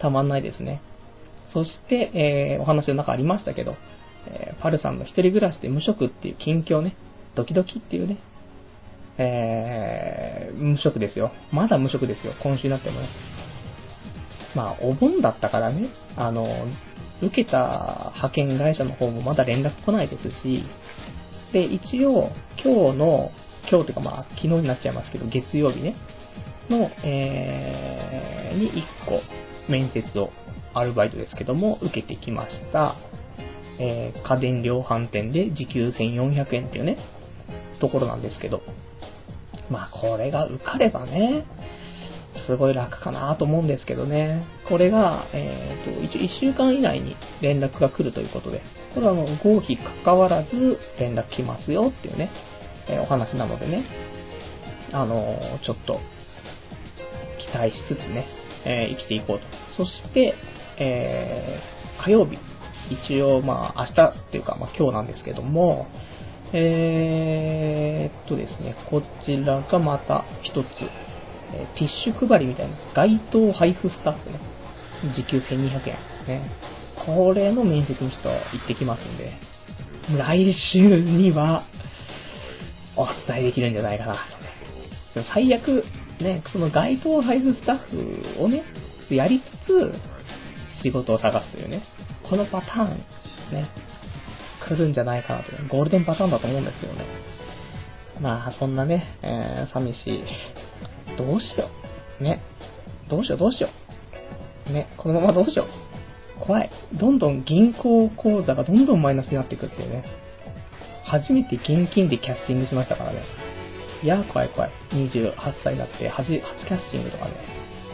[0.00, 0.82] たまんないですね。
[1.52, 3.76] そして、えー、お話の中ありましたけど、
[4.26, 6.96] えー、パルさんの一人暮らしで無職っていう近況ね、
[7.34, 8.18] ドキドキっていうね、
[9.18, 11.32] えー、無職ですよ。
[11.52, 12.34] まだ無職ですよ。
[12.42, 13.08] 今週になってもね。
[14.54, 16.46] まあ、お盆だったからね、あの、
[17.22, 20.64] 受けた派遣会社の方もまだ連絡来ないですし、
[21.52, 22.30] で、一応、
[22.62, 23.30] 今日の、
[23.70, 25.94] 今日というかまあ、昨日になっちゃいますけど、月曜日ね、
[26.68, 29.22] の、えー、に1個、
[29.70, 30.30] 面接を、
[30.74, 32.96] アルバイトですけども、受けてきました。
[33.78, 36.98] えー、家電量販店で時給1400円っていうね、
[37.82, 38.62] ところなんですけど、
[39.68, 41.44] まあ、これが受かればね、
[42.46, 44.46] すごい楽かなと思うんですけどね。
[44.68, 48.62] これが、えっ、ー、と、一応1週間以内に連絡が来るということで、
[48.94, 52.30] これはもう合否関わらず連絡来ますよっていうね、
[52.88, 53.84] えー、お話なのでね、
[54.92, 56.00] あのー、ちょっと、
[57.38, 58.26] 期待しつつね、
[58.64, 59.44] え生きていこうと。
[59.76, 60.34] そして、
[60.78, 61.60] え
[62.04, 62.38] 火曜日、
[62.90, 65.86] 一応まあ明日っていうかまあ今日なんですけども、
[66.54, 70.66] えー、っとですね、こちらがまた一つ、
[71.54, 74.38] えティッシュ配りみたいな、街頭配布スタッフね、
[75.14, 75.96] 時給1200円。
[76.26, 76.50] ね。
[77.06, 79.32] これの面接にちょっと行ってきますんで、
[80.16, 81.64] 来週には
[82.96, 84.26] お伝えできるんじゃないかな。
[85.34, 85.84] 最悪、
[86.20, 88.62] ね、その街頭配布スタッフをね、
[89.10, 89.94] やりつつ、
[90.82, 91.82] 仕事を探すというね、
[92.28, 92.88] このパターン、
[93.52, 93.68] ね、
[94.68, 95.50] 来るんじゃないかなと。
[95.68, 97.04] ゴールデンパターンだと思うんですけどね。
[98.20, 100.24] まあ、そんなね、えー、寂しい。
[101.16, 101.68] どうしよ
[102.20, 102.24] う。
[102.24, 102.40] ね。
[103.08, 103.68] どうしようどうしよ
[104.68, 104.72] う。
[104.72, 106.44] ね、このままどうしよう。
[106.46, 106.70] 怖い。
[106.94, 110.04] どんどん銀行口座がどんどんマイナスになっていくっていうね。
[111.04, 113.22] 初めて現金でキャッシングしましたからね。
[114.02, 114.70] いやー怖い怖い。
[114.92, 117.34] 28歳になって初、初キャッシングとかね、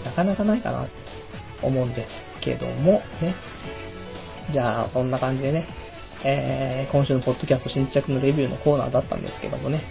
[0.05, 0.89] なかなかないかな、
[1.63, 2.09] 思うんです
[2.43, 3.35] けども、ね。
[4.53, 5.67] じゃあ、そんな感じでね、
[6.25, 9.83] えー、今週のポッドキャスト新着のレビューのコーナーだったんですけどもね。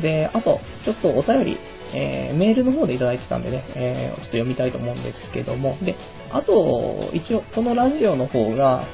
[0.00, 1.58] で、あと、ちょっとお便り、
[1.94, 5.96] えー、メールの方でいただいてたんでね、えー、ちょっと読みたいと思うんですけども、で、
[6.30, 8.86] あと、一応、このラジオの方が、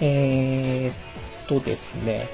[0.00, 2.28] えー、っとですね、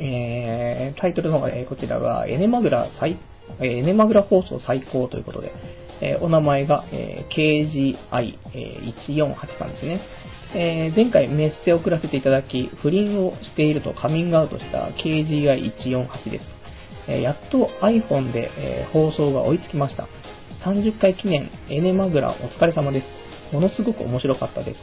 [0.00, 3.20] えー、タイトルの方が、えー、こちらが、エネマグラ最、
[3.60, 5.52] えー、エネマグラ放送最高ということで、
[6.00, 10.00] えー、お名前が、えー、KGI1483 さんですね。
[10.54, 16.44] えー、前回メッセを送らせていただき、不倫をしているとカミングアウトした KGI148 です。
[17.08, 20.08] えー、やっと iPhone で、えー、放送が追いつきました。
[20.64, 23.08] 30回記念、エネマグラお疲れ様です。
[23.52, 24.80] ものすごく面白かったです。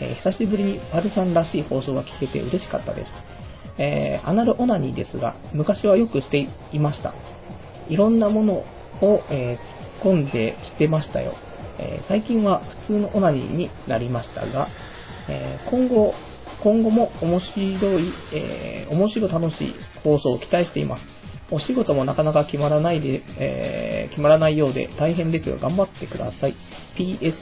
[0.00, 3.10] えー、久しぶりにパルさんらしい放送が聞けて嬉しかったです。
[3.78, 7.14] えー、アナルオナニーですが、昔はよくしていました。
[7.88, 8.64] いろんなものを、
[9.30, 11.34] えー、突っ込んでしてましたよ。
[11.78, 14.68] え最近は普通のオナニーになりましたが、
[15.28, 16.12] え今後、
[16.62, 21.19] 今後も面白い、え面白楽しい放送を期待しています。
[21.50, 26.54] お仕事もなかなか決まらないで、えー、決まらないようで大変ですが頑張ってください。
[26.98, 27.34] PS、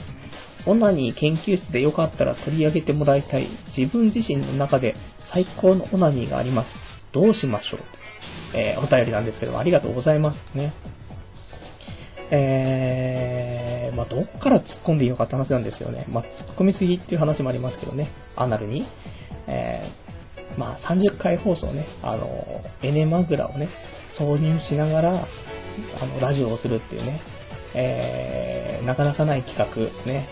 [0.65, 4.95] オナニー研究室でよかったら取り上げてもらいたい自分自身の中で
[5.33, 6.69] 最高のオナニーがあります。
[7.13, 7.79] どうしましょう
[8.53, 10.73] えー、お便りなんですけども、ありがとうございますね。
[12.31, 16.05] えー、まあ、どっから突っ込んでいいのかって話なんですけどね。
[16.09, 18.11] まあ、突っ込みすぎっていう話もありますけどね。
[18.35, 18.85] アナルに。
[19.47, 22.27] えー、まあ、30回放送ね、あの、
[22.83, 23.69] エネマグラをね、
[24.19, 25.27] 挿入しながら、
[26.01, 27.21] あの、ラジオをするっていうね、
[27.73, 30.27] えー、なかなかない企画、ね。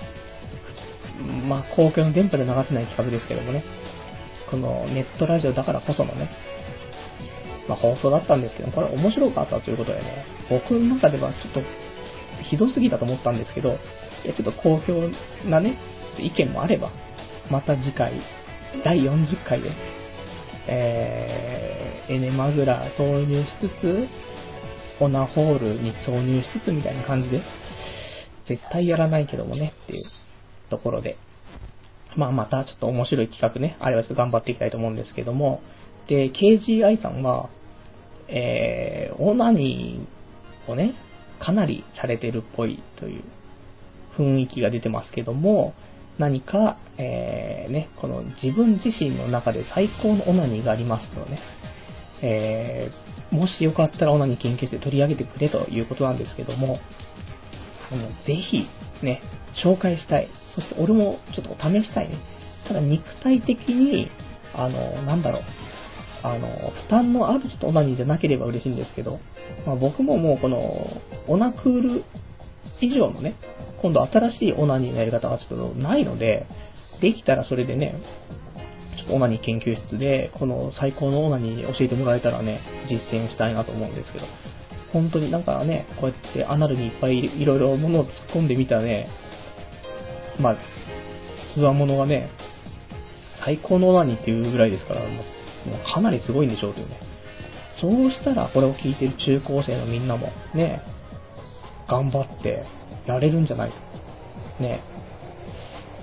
[1.47, 3.63] まあ、公共の電波で流せない企画ですけどもね。
[4.49, 6.29] このネットラジオだからこそのね、
[7.67, 11.61] まあ、放送だったんですけど、これ面白かったということでね、僕の中ではちょっと
[12.43, 13.71] ひどすぎたと思ったんですけど、
[14.23, 15.09] いやちょっと好評
[15.49, 16.91] なね、ちょっと意見もあれば、
[17.51, 18.13] また次回、
[18.83, 19.71] 第40回で、
[20.67, 24.07] えー、エネマグラ挿入しつつ、
[24.99, 27.41] オナホールに挿入しつつみたいな感じで、
[28.47, 30.03] 絶対やらないけどもねっていう
[30.69, 31.17] ところで、
[32.15, 35.61] まあまたちょっと面白い企画ね、あれはちょっと頑張っていきたいと思うんですけども、
[36.07, 37.49] で、KGI さんは、
[38.27, 40.95] えー、オナニーをね、
[41.39, 43.23] かなりされてるっぽいという
[44.17, 45.73] 雰囲気が出てますけども、
[46.17, 51.39] 何か、えー、ね、この自分自身の中で最高のオナニーがありますので、ね、
[52.21, 56.79] えー、もしよかったらオナニー研究して取り上げてくれということなんですけども、
[57.91, 58.67] あの、ぜひ、
[59.03, 59.21] ね、
[59.63, 60.29] 紹介したい。
[60.55, 62.17] そして俺もちょっと試したいね。
[62.67, 64.09] ただ肉体的に、
[64.53, 65.41] あの、なんだろう、
[66.23, 69.19] あの、負担のある人オナニーじゃなければ嬉しいんですけど、
[69.65, 72.03] まあ、僕ももうこの、オナクール
[72.81, 73.35] 以上のね、
[73.81, 76.47] 今度新しいオナニーのやり方がちょっとないので、
[77.01, 77.95] できたらそれでね、
[78.97, 84.25] ちょっとオナニー研究室で、この最高のオナニー教えてもらえたらね、実践したいなと思うんですけど、
[84.93, 89.07] 本当になんかね、こうやってアナルにいっぱいいろいろものを突っ込んでみたね、
[90.39, 90.57] まあ、
[91.53, 92.29] つわものがね、
[93.43, 96.99] 最高のオナニーっていうぐらいですから、もうかなりすごいんでしょうけどね。
[97.79, 100.81] そうしたら、これを聞いてる中高生のみんなも、ね、
[101.87, 102.65] 頑張って
[103.05, 103.71] やれるんじゃない
[104.57, 104.63] と。
[104.63, 104.81] ね、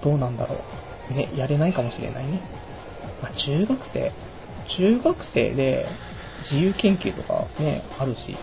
[0.03, 0.59] どうなんだろう。
[1.11, 2.41] ね、やれないかもしれないね。
[3.23, 4.13] まあ、中学生、
[4.77, 5.87] 中学生で
[6.51, 8.37] 自由研究とかね、あるし、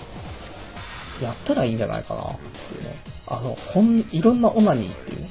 [1.21, 2.37] やったらいいんじゃないかなっ
[2.69, 2.95] ていうね。
[3.27, 5.29] あの、こん、いろんなオナニーっていうね。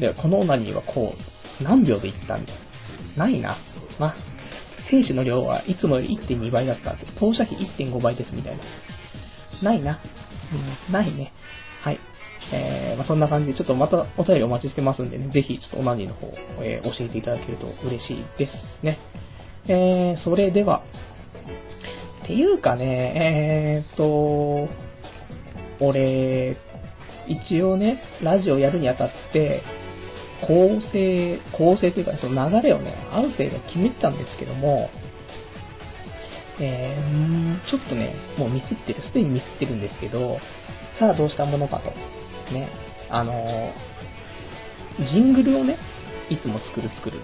[0.00, 1.14] で、このオナニーはこ
[1.60, 2.56] う、何秒でいったみたい
[3.16, 3.26] な。
[3.26, 3.58] ないな。
[3.98, 4.16] まあ、
[4.90, 8.62] 精子の量はいつもより1.2倍だったって、投射費1.5倍ですみたいな。
[9.62, 10.00] ないな。
[10.88, 11.32] うん、ないね。
[11.82, 11.98] はい。
[12.52, 18.52] えー、まあ、そんな感じで、ちょっとまたお便りお待ちしてますんでね、ぜひちょっとオナニーの方、えー、教えていただけると嬉しいです
[18.84, 18.98] ね。
[19.66, 20.82] えー、それでは、
[22.24, 24.68] っていうかね、えーと、
[25.80, 26.56] 俺、
[27.26, 29.62] 一応ね、ラジオやるにあたって、
[30.46, 34.88] 構成、構成というか、その流れをね、ある程度決めてたんですけども、
[36.60, 40.38] えー、ちょっとね、もうミスってる、すでにミスってるんですけど、
[40.98, 41.92] さあどうしたものかと。
[42.52, 42.70] ね、
[43.10, 45.78] あのー、ジングルをね、
[46.30, 47.20] いつも作る作るっ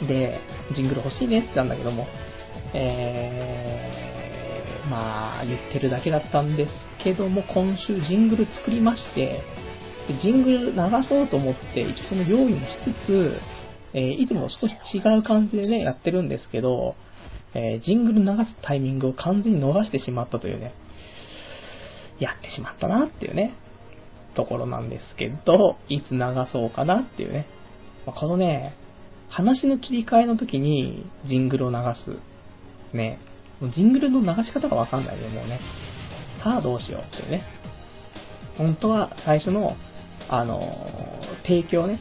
[0.00, 0.06] て。
[0.06, 0.40] で、
[0.74, 2.06] ジングル欲しいねって言ったんだけども、
[2.74, 9.42] えー、まあ、言ってるだけだったんですけども、今週ジングル作りまして、
[10.22, 10.76] ジングル流
[11.08, 13.40] そうと思って、一応その用意もしつつ、
[13.94, 16.94] えー、いつも少し違う感じでね、やってるんですけど、
[17.54, 20.72] えー、ジングル流すタイミングを完全に逃してしまったというね、
[22.18, 23.54] やってしまったなっていうね、
[24.34, 26.20] ところなんですけど、いつ流
[26.52, 27.46] そうかなっていうね。
[28.06, 28.74] まあ、このね、
[29.28, 32.96] 話の切り替えの時にジングルを流す。
[32.96, 33.18] ね。
[33.74, 35.60] ジングルの流し方がわかんないね、もうね。
[36.42, 37.42] さあどうしようっていうね。
[38.56, 39.76] 本当は最初の、
[40.28, 41.98] あのー、提供ね。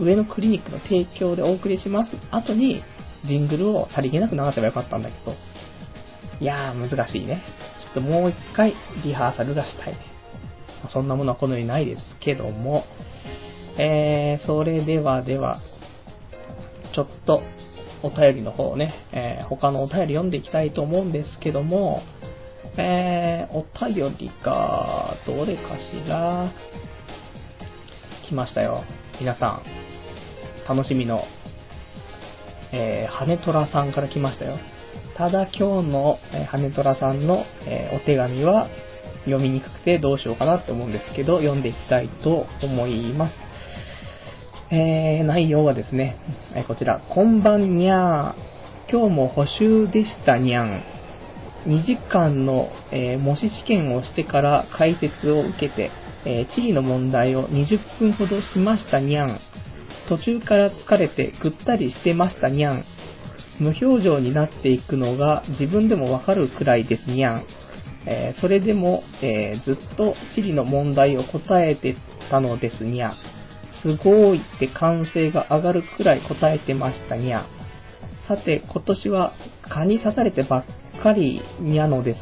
[0.00, 2.82] 上のクリニックの提供でお送りします後に、
[3.26, 5.36] ジングルをさりげなく流せばよかったんだけど。
[6.40, 7.42] いやー、難しいね。
[7.80, 8.74] ちょっともう一回
[9.04, 9.98] リハーサルがしたいね。
[10.92, 12.84] そんなものはこの世にないですけども、
[13.78, 15.60] えー、それではでは、
[16.94, 17.42] ちょっと
[18.02, 22.02] お便りの方をね、えー、他のお便り読んでいきたいと思うんですけども、
[22.76, 26.52] えー、お便りが、どれかしら、
[28.28, 28.84] 来ましたよ。
[29.20, 29.62] 皆さん、
[30.68, 31.22] 楽しみの、
[32.72, 34.58] えー、羽虎さんから来ましたよ。
[35.16, 38.68] ただ今日の、えー、羽虎さんの、えー、お手紙は
[39.24, 43.34] 読みにくくてどうしようかなって思うんですけど、読んでいきたいと思います。
[44.70, 46.16] えー、内容はですね、
[46.54, 48.34] えこちら、こんばんにゃー。
[48.90, 50.82] 今日も補習でしたにゃん。
[51.66, 55.90] 2時間の、え、模試試験をしてから解説を受けて、
[56.24, 59.38] え、地理の問題を20分ほどしましたにゃん。
[60.08, 62.84] 途中から疲れてぐったりしてましたにゃん。
[63.62, 67.46] 無表情になっていくのが自分でもわかるくらいですにゃん。
[68.04, 71.96] えー、それでも、えー、ずっと地理の問題を答えて
[72.30, 73.14] たのですにゃ。
[73.82, 77.46] すごいって歓声が上がるくらい答えてましたにゃ。
[78.26, 79.32] さて、今年は
[79.68, 80.64] 蚊に刺されてば
[80.98, 82.20] っかりにゃのです。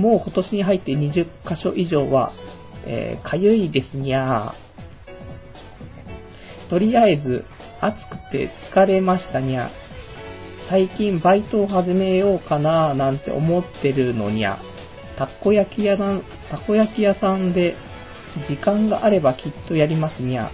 [0.00, 2.32] もう今年に入って20箇所以上は、
[2.86, 4.54] えー、かゆいですにゃ
[6.68, 7.44] とりあえず、
[7.80, 9.70] 暑くて疲れましたにゃ。
[10.68, 14.60] 最近バイトを始めようかななんて思ってるのにゃ。
[15.18, 17.76] たこ焼き屋さん、たこ焼き屋さんで
[18.48, 20.50] 時間があればきっとやりますにゃ。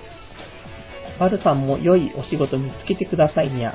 [1.19, 3.75] バルさんも良いお仕事見つけてくださいにゃ。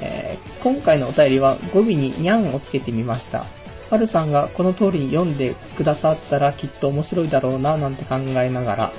[0.00, 3.46] えー、今回のお便りは語尾ににゃんをつけてみました。
[3.90, 8.92] バルさんがこの通りに読んでくださったらきっと面白いだろうななんて考えながら、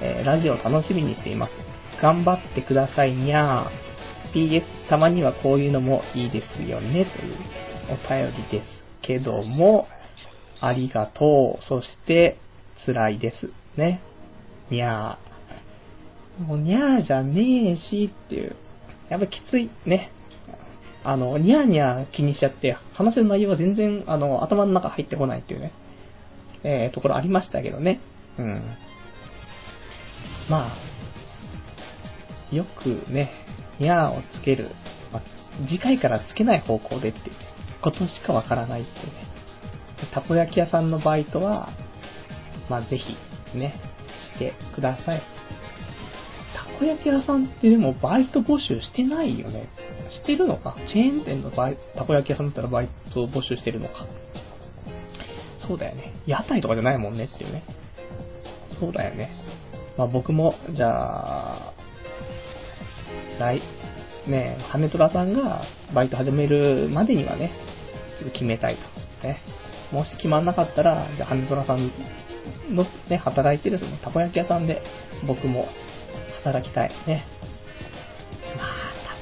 [0.00, 1.52] えー、ラジオ楽しみにしています。
[2.02, 3.85] 頑張ってくださいにゃー。
[4.36, 7.36] PS、たまにはこういうのもいいですよね、という
[7.88, 8.68] お便りです
[9.00, 9.86] けども、
[10.60, 11.64] ありがとう。
[11.64, 12.36] そして、
[12.84, 13.50] 辛いです。
[13.78, 14.02] ね。
[14.70, 16.42] にゃー。
[16.42, 18.56] もうにゃーじゃねえしっていう。
[19.08, 20.10] やっぱきついね。
[21.02, 25.72] あの、にゃーにゃー気にしちゃって、話の内容は全然、あの、頭の中入ってこないっていうね、
[26.62, 28.00] えー、ところありましたけどね。
[28.38, 28.62] うん。
[30.50, 33.32] まあ、よくね、
[33.78, 34.70] にゃーをつける。
[35.12, 35.22] まあ、
[35.68, 37.18] 次回からつけない方向でって
[37.82, 39.12] ことしかわからないってね。
[40.12, 41.70] たこ焼き屋さんのバイトは、
[42.68, 43.74] まあ、ぜひ、ね、
[44.34, 45.22] してください。
[46.54, 49.68] たこ焼き屋さんってでもバイト募集してないよね。
[50.10, 50.76] してるのか？
[50.92, 54.06] チェーン店のバイたこ焼き屋さんだったらバイト募集してるのか？
[55.66, 56.14] そうだよね。
[56.26, 57.64] 屋台とかじゃないもんねっていうね。
[58.78, 59.30] そうだよね。
[59.96, 61.72] まあ僕も、じゃあ、
[63.38, 63.62] 来、
[64.26, 65.62] ね、羽虎さんが
[65.94, 67.52] バイト始めるまでにはね、
[68.32, 68.76] 決めたい
[69.22, 69.26] と。
[69.26, 69.40] ね。
[69.92, 71.90] もし決まんなかったら、じゃあ羽虎さん
[72.74, 74.82] のね、働いてるそのたこ焼き屋さんで
[75.26, 75.68] 僕も
[76.44, 77.24] 働きたいね。
[78.56, 78.66] まあ、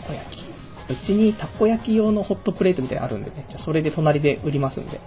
[0.03, 0.45] たこ焼き。
[0.93, 5.01] うちにたこ焼き用のホットプレートみたいなのあるんでね、じゃそれで隣で売りますんで。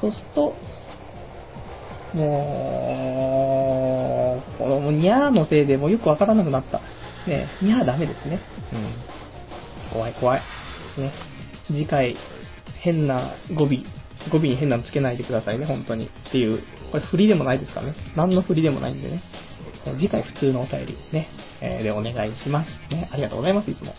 [0.00, 0.54] そうすると、
[2.14, 3.62] も
[4.56, 6.80] う、このニャーのせいでもうよくわからなくなった。
[7.26, 8.40] ね、にゃーダメですね。
[8.72, 9.92] うん。
[9.92, 10.42] 怖い怖い。
[10.98, 11.12] ね。
[11.66, 12.16] 次回、
[12.82, 13.68] 変な語尾
[14.30, 16.06] 語尾に変なのつけないでくださいね、本当に。
[16.06, 17.94] っていう、これ振りでもないですからね。
[18.16, 19.22] 何の振りでもないんでね。
[19.98, 21.28] 次回普通のお便りね、
[21.62, 22.94] えー、でお願いします。
[22.94, 23.94] ね、ありがとうございます、いつも。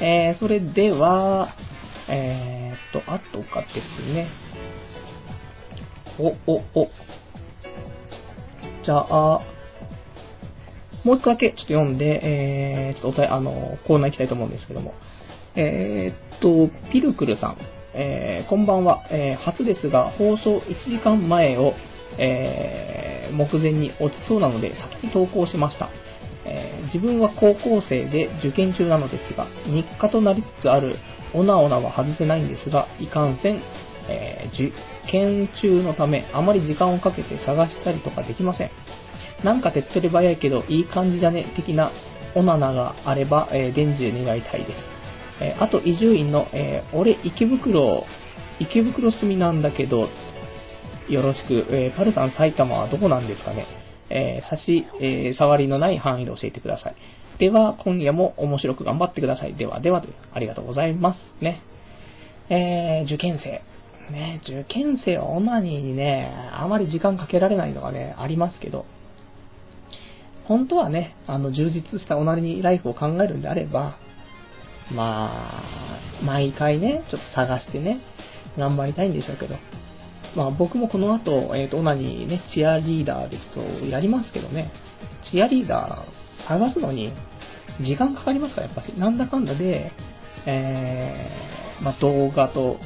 [0.00, 1.54] えー、それでは、
[2.08, 4.28] えー、っと、あとかですね。
[6.18, 6.90] お、お、お。
[8.84, 9.40] じゃあ、
[11.04, 14.94] もう一個だけちょっと読んで、えー、ちょっとおあの、コーナー行きたいと思うんですけども。
[15.54, 17.56] えー、っと、ピルクルさん。
[17.94, 19.04] えー、こんばんは。
[19.10, 21.74] えー、初ですが、放送1時間前を、
[22.18, 25.90] えー、目前に落ちそうなので、先に投稿しました。
[26.46, 30.96] えー、自分は高校生で受験中なのですが、日課となりつつある
[31.34, 33.62] オナオナは外せないんですが、いかんせん、
[34.08, 34.72] えー、受
[35.10, 38.70] 験中のため、あまり時間をかけて探したりとかできません。
[39.44, 41.92] なんか手っ取り早いけど、いい感じじゃね、的な
[42.34, 44.82] オナナがあれば、えー、伝授で願いたいです。
[45.40, 48.04] えあと、伊集院の、えー、俺、池袋、
[48.58, 50.08] 池袋住みなんだけど、
[51.08, 53.66] よろしく、えー、パルさん埼玉はどこなんですかね？
[54.10, 56.94] えー、差し、えー、触りのない範囲で教えてください。
[57.38, 59.54] では、今夜も面白く頑張ってください。
[59.54, 61.20] では、では、ありがとうございます。
[61.42, 61.60] ね。
[62.48, 63.60] えー、受験生。
[64.12, 68.84] ね、受験生はオナニーにね、あまり時間かけられないのがね、ありますけど、
[70.44, 73.96] 本当はね、あの、充実したオナニーライフを考えるんであれば、
[74.92, 75.30] ま
[76.20, 78.00] あ、毎回ね、ちょっと探してね、
[78.58, 79.56] 頑張りたいんでしょうけど。
[80.36, 84.72] まあ僕もこの後、えっ、ー、と、オナニーね、チアリーダーですとやりますけどね、
[85.30, 87.12] チアリーダー探すのに
[87.80, 88.88] 時間かかりますから、やっぱし。
[88.98, 89.92] なんだかんだで、
[90.46, 92.78] えー、まあ動画と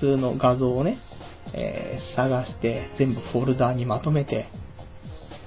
[0.00, 0.98] 普通の画像をね、
[1.52, 4.46] えー、探して全部フォルダーにまとめて、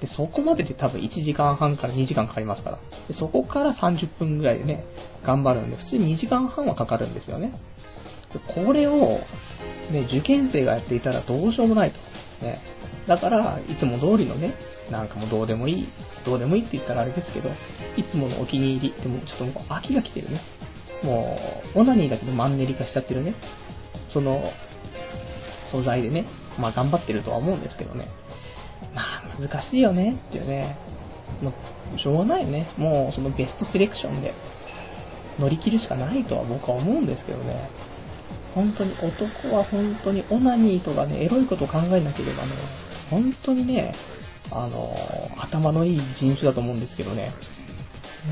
[0.00, 2.78] で、そこまでで多分1時間半から2時間かかりますから。
[3.08, 4.84] で、そこから30分ぐらいでね、
[5.24, 7.52] 頑張るんで、普通に2時間半はかかるんですよね。
[8.32, 9.20] でこれを、
[9.90, 12.44] ね、受験生がやっていたらどうしようもないと。
[12.44, 12.60] ね。
[13.06, 14.54] だから、いつも通りのね、
[14.90, 15.88] なんかもうどうでもいい、
[16.24, 17.54] どうでもいいって言ったらあれですけど、い
[18.10, 20.42] つものお気に入り、でもちょっともう飽きが来てるね。
[21.02, 21.38] も
[21.74, 23.34] う、オナニーだけどマンネリ化しちゃってるね。
[24.12, 24.52] その、
[25.70, 26.26] 素材でね、
[26.58, 28.08] まあ頑張ってるとは思うんですけどね。
[28.94, 30.76] まあ難しいよねっていうね。
[31.42, 31.52] も
[31.94, 32.68] う、しょうがないよね。
[32.76, 34.34] もうそのベストセレクションで
[35.38, 37.70] 乗り切るしかないとは僕は思うんですけどね。
[38.54, 42.52] 本当に男は本当にオナニーとかね、エロいことを考えなければね、
[43.10, 43.94] 本当にね、
[44.50, 44.94] あの、
[45.38, 47.34] 頭のいい人種だと思うんですけどね。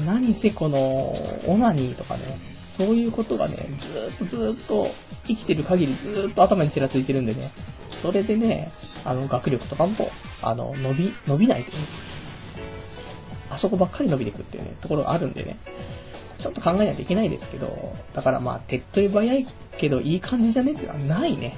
[0.05, 1.13] 何せこの、
[1.47, 2.39] オナニーとかね、
[2.77, 3.69] そういうことがね、
[4.19, 4.89] ずーっとずーっと
[5.27, 7.53] 生きてる限りずーっと頭にちらついてるんでね、
[8.03, 8.73] それでね、
[9.05, 9.95] あの、学力とかも、
[10.43, 11.89] あの、伸び、伸びないというね。
[13.49, 15.59] あそこばっかり伸びていくっていうね、ところがあるんでね。
[16.43, 17.69] ちょっと考えないといけないですけど、
[18.15, 19.47] だからまあ、手っ取り早い
[19.81, 21.57] けどいい感じじゃねっていうのはないね。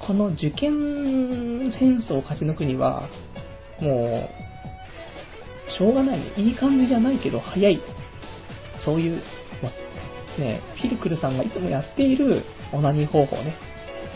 [0.00, 3.08] この受験戦争を勝ち抜くには、
[3.80, 4.28] も
[5.68, 6.32] う、しょうがないね。
[6.36, 7.80] いい感じじゃないけど早い。
[8.84, 9.22] そういう、
[9.62, 9.70] ま、
[10.42, 13.54] ね、フィルクルさんがいつもやっているオナニー方法ね。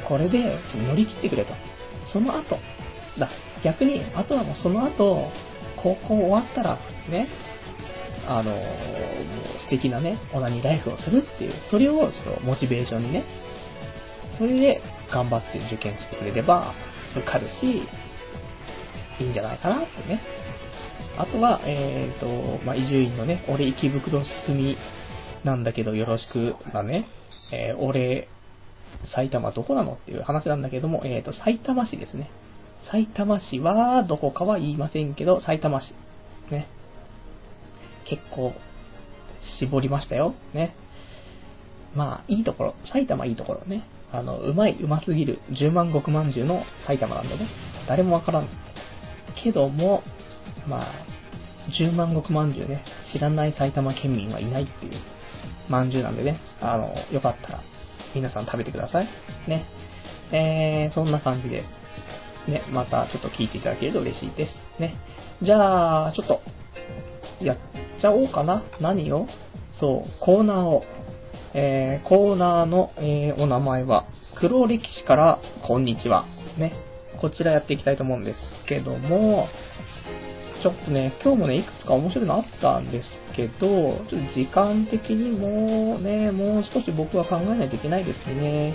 [0.09, 1.53] これで乗り切ってくれと。
[2.13, 2.57] その後、
[3.19, 3.29] だ、
[3.65, 5.31] 逆に、あとはもうその後、
[5.77, 6.79] 高校終わったら、
[7.09, 7.29] ね、
[8.27, 8.61] あの、もう
[9.65, 13.25] 素敵なね、オナニーライフをするっていう、それをちょっとモチベーションにね、
[14.39, 14.81] それで
[15.13, 16.75] 頑張って受験してくれれば
[17.17, 17.83] 受かるし、
[19.21, 20.21] いいんじゃないかなってね。
[21.17, 24.77] あとは、えっ、ー、と、まあ、伊集院のね、俺池袋住み
[25.45, 27.07] なんだけどよろしくだね、
[27.53, 28.29] えー、俺
[29.15, 32.31] 埼玉どこなのっていう話なんだけども、えっ、ー、と、埼玉市ですね。
[32.91, 35.95] 埼玉市はどこかは言いませんけど、埼玉市。
[36.51, 36.69] ね。
[38.05, 38.53] 結構、
[39.59, 40.35] 絞りましたよ。
[40.53, 40.75] ね。
[41.95, 42.75] まあ、いいところ。
[42.93, 43.85] 埼玉いいところね。
[44.13, 47.49] あの、うまい、うますぎる、10万石まんじゅうの埼玉なんでね。
[47.89, 48.49] 誰もわからん。
[49.43, 50.03] けども、
[50.67, 50.93] まあ、
[51.79, 54.93] 10万石まんじゅうね、知らない埼玉県民はいないっていう、
[55.69, 57.63] まんじゅうなんでね、あの、よかったら、
[58.15, 59.09] 皆さん食べてください。
[59.49, 59.67] ね。
[60.33, 61.65] えー、そんな感じで、
[62.49, 64.81] ね、またちょっと聞いていただけると嬉しいです。
[64.81, 64.97] ね。
[65.43, 66.41] じゃあ、ちょっと、
[67.43, 67.59] やっ
[68.01, 68.63] ちゃおうかな。
[68.81, 69.27] 何を？
[69.81, 70.85] そう、コーナーを。
[71.55, 74.07] えー、コーナーの、えー、お名前は、
[74.37, 76.25] 黒歴史からこんにちは。
[76.59, 76.73] ね。
[77.21, 78.39] こちらやっていきたいと思うんです
[78.69, 79.49] けども、
[80.65, 83.59] ちょっとね、今日もね、いくつか面白いのあったんですけど、
[84.09, 88.75] ちょっと時間的にもね、もう少し僕は考えないといけないですね。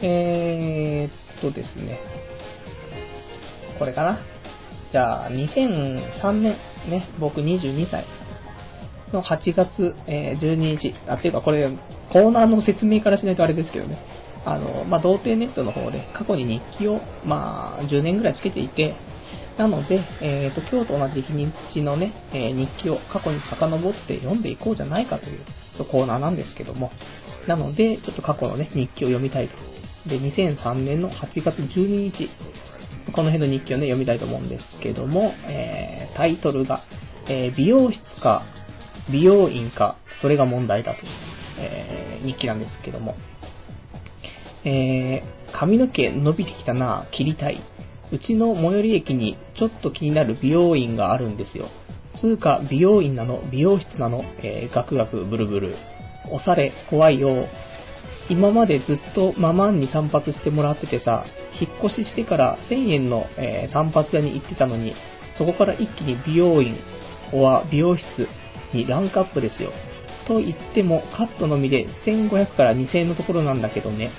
[0.00, 2.00] えー、っとですね。
[3.78, 4.20] これかな。
[4.92, 6.56] じゃあ、2003年、
[6.88, 8.06] ね、僕22歳
[9.12, 11.68] の8月、えー、12日、あ、ていうかこれ、
[12.14, 13.98] コーナーの説明からしないとあれですけどね。
[14.46, 18.96] あの、まあ、童貞ネットの方で過去に日記を、まあ、10年ぐらいつけていて、
[19.60, 25.44] なので、えっ、ー、と、今日と同じ日にちのね、えー、日記を過去に遡って読んでいこうじゃないかという
[25.90, 26.90] コーナーなんですけども、
[27.46, 29.56] なので、ちょっと過去のね、日記を読みたいと。
[30.08, 32.30] で、2003年の8月12日、
[33.12, 36.80] この辺の日記をね、読みたいと思うんですけども、えー、タイトルが、
[37.28, 38.44] えー、美容室か、
[39.12, 41.12] 美容院か、それが問題だという、
[41.58, 43.14] えー、日記なんですけども、
[44.64, 47.62] えー、髪の毛伸びてきたな、切りたい。
[48.12, 51.68] うちの最寄り駅にちょっと気になる美容院があるんですよ。
[52.20, 55.76] つうか、美容院なの、美容室なの、えー、ガクガクブルブル。
[56.30, 57.46] 押され、怖いよ。
[58.28, 61.24] 今までずっとママンに散髪してもらっててさ、
[61.60, 64.94] 引っ越ししてから1000円の、えー、散髪屋に行ってたのに、
[65.38, 66.76] そこから一気に美容院、
[67.32, 68.04] は美容室
[68.74, 69.72] にランクアップですよ。
[70.26, 74.10] と言っても、カットのみで1500から2000円のところなんだけどね。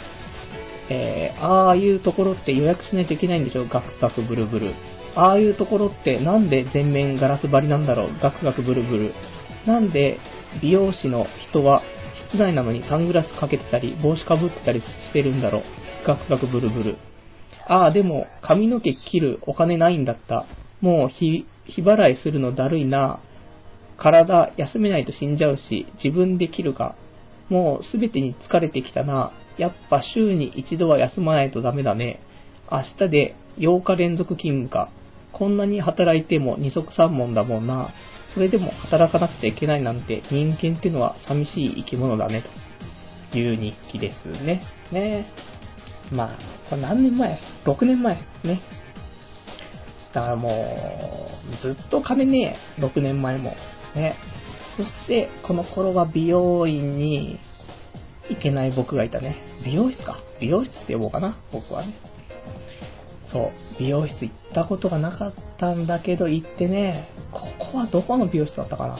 [0.91, 3.65] えー、ああいうところって予約しないといけないんでしょ？
[3.65, 4.75] ガクガクブルブル。
[5.15, 8.19] ああいうところってなんで全面ガラス張りなんだろう？
[8.21, 9.13] ガクガクブルブル。
[9.65, 10.19] なんで
[10.61, 11.81] 美容師の人は
[12.29, 15.63] 室内なのにサングラスかけてたり、帽子かぶってたりしてるんだろう？
[16.05, 16.97] ガクガクブルブル。
[17.67, 20.45] ああ、でも髪の毛切るお金ないんだった。
[20.81, 23.21] もう日、日払いするのだるいな。
[23.97, 26.95] 体休めないと死んじゃうし、自分で切るか。
[27.49, 29.31] もうすべてに疲れてきたな。
[29.57, 32.19] やっぱ週に一度は休まないとダメだね。
[32.71, 34.89] 明日で8日連続勤務か。
[35.33, 37.93] こんなに働いても二足三門だもんな。
[38.33, 42.43] それでも働かなくちゃいけないなんて人間ってのは寂しい生き物だね。
[43.31, 44.61] という日記ですね。
[44.91, 45.31] ね
[46.11, 46.37] まあ、
[46.69, 48.61] これ何年前 ?6 年前ね。
[50.13, 51.29] だからも
[51.63, 52.81] う、ずっと金ねえ。
[52.81, 53.55] 6年前も。
[53.95, 54.15] ね。
[54.77, 57.39] そして、この頃は美容院に
[58.29, 59.37] 行けない僕がいたね。
[59.65, 60.19] 美容室か。
[60.39, 61.93] 美容室って呼ぼうかな、僕はね。
[63.31, 68.99] そう、美容室行ったことがなかったんだけど、行ってね、ここはどこの美容室だったかな。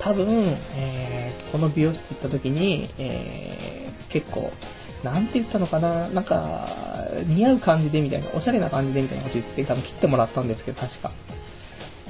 [0.00, 0.26] 多分、
[0.74, 4.50] えー、この美容室行った時に、えー、結構、
[5.04, 6.68] なんて言ったのかな、なんか、
[7.26, 11.12] 似合う感じでみたいな、おしゃれな感じでみたいなこと言って、多分切ってもらったんですけど、確か。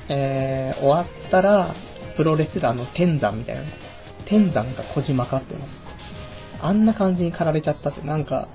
[0.08, 1.74] えー、終わったら、
[2.16, 3.62] プロレスラーの天山みたいな、
[4.32, 5.66] 天山が小島かっていうの。
[6.62, 8.48] あんな感じに刈られちゃったって、なんか、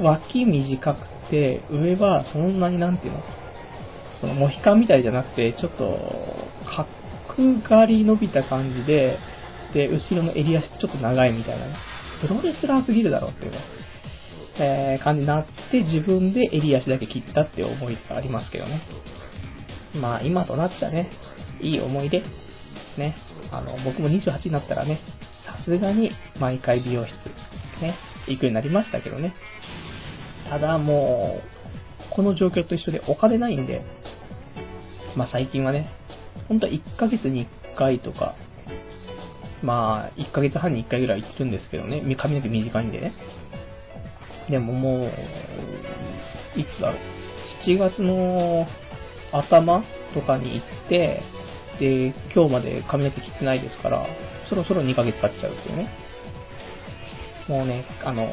[0.00, 3.22] 脇短くて、上はそんなになんていうの、
[4.20, 5.98] そのモヒカンみたいじゃなくて、ちょっと、
[7.36, 9.18] 角刈り伸びた感じで、
[9.74, 11.76] で、後ろの襟足ちょっと長いみたいなね。
[12.22, 13.58] プロレスラーすぎるだろっていうね、
[14.58, 18.80] えー、感じになって、自分で襟足だけ切ったって思いがありますけどね。
[19.94, 21.10] まあ、今となっちゃね、
[21.60, 22.22] いい思い出。
[22.96, 23.16] ね。
[23.50, 25.00] あの、僕も28になったらね、
[25.44, 26.10] さすがに
[26.40, 27.12] 毎回美容室、
[27.80, 29.34] ね、行くようになりましたけどね。
[30.48, 31.40] ただも
[32.10, 33.82] う、この状況と一緒でお金ないんで、
[35.16, 35.90] まあ最近はね、
[36.48, 38.34] 本当は1ヶ月に1回とか、
[39.62, 43.12] まあ1ヶ月半に1回ぐらい行ってるんですけどね、髪の毛短いんでね。
[44.48, 45.12] でももう、
[46.56, 46.96] いつだろう、
[47.68, 48.66] 7月の
[49.32, 49.82] 頭
[50.14, 51.22] とかに行って、
[51.78, 54.06] で、今日まで髪の毛切ってないですから、
[54.48, 55.88] そろそろ2ヶ月経っちゃうっていうね。
[57.48, 58.28] もうね、あの、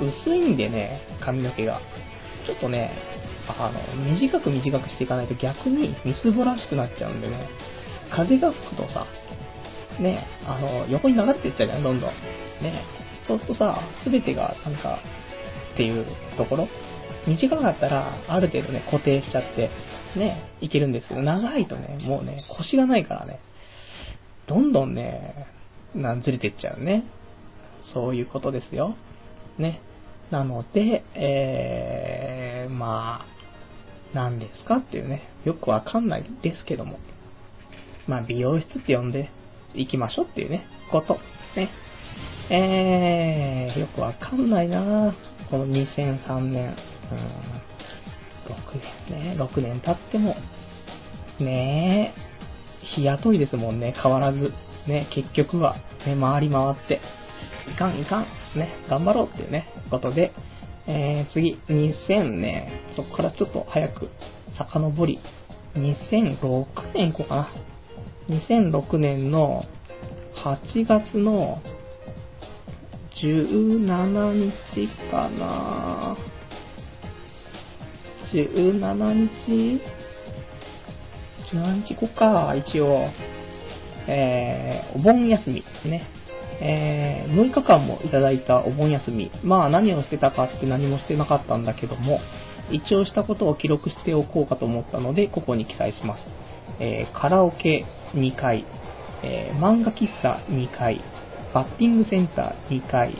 [0.00, 1.80] 薄いんでね、髪の毛が。
[2.46, 2.92] ちょっとね、
[3.48, 7.48] あの、短く短くしていかないと逆にみすぼらしくなっちゃうんでね、
[8.10, 9.06] 風が吹くとさ、
[10.00, 12.10] ね、あの、横に流れていっちゃうじゃん、どんどん。
[12.62, 12.82] ね、
[13.26, 14.98] そうするとさ、すべてがなんか、
[15.74, 16.04] っていう
[16.36, 16.68] ところ
[17.26, 19.70] 短かったら、ある程度ね、固定しちゃって、
[20.16, 23.40] ね、いけるんですけど、長いとね、もうね、腰がないからね、
[24.46, 25.46] どんどんね、
[25.94, 27.04] なんずれてっちゃうね。
[27.92, 28.96] そういうことですよ。
[29.58, 29.80] ね。
[30.30, 33.26] なので、えー、まあ、
[34.14, 36.98] 何ですかっていうね、よくわかんないですけども、
[38.06, 39.30] まあ、美容室って呼んで
[39.74, 41.18] 行きましょうっていうね、こと。
[41.56, 41.70] ね。
[42.50, 45.14] えー、よくわかんないな
[45.50, 46.76] この2003年。
[47.10, 47.69] うん、
[48.50, 50.36] 6年ね、6年経っても、
[51.38, 54.52] ねえ、日雇いですもんね、変わらず。
[54.86, 55.76] ね、結局は、
[56.06, 57.00] ね、回り回って、
[57.70, 58.22] いかんいかん、
[58.56, 60.32] ね、頑張ろうっていうね、ことで、
[60.86, 64.08] えー、次、2000ね、そこからちょっと早く
[64.56, 65.20] 遡り、
[65.76, 67.48] 2006年行こうかな。
[68.28, 69.64] 2006年の
[70.36, 71.60] 8月の
[73.22, 76.16] 17日かな。
[78.32, 79.80] 17日
[81.52, 81.94] ?17 日？
[81.94, 83.08] 行こうか、一応。
[84.06, 86.06] えー、お盆休みですね。
[86.62, 89.30] えー、6日間もいただいたお盆休み。
[89.42, 92.20] まあ何をしてたかって何もしてなかったんだけども、
[92.70, 96.22] 一応したことを記録しておこうかと思ったので、ここに記載します。
[96.80, 98.64] えー、カラオケ2回、
[99.22, 101.02] えー、漫画喫茶2回、
[101.54, 103.16] バッティングセンター2回、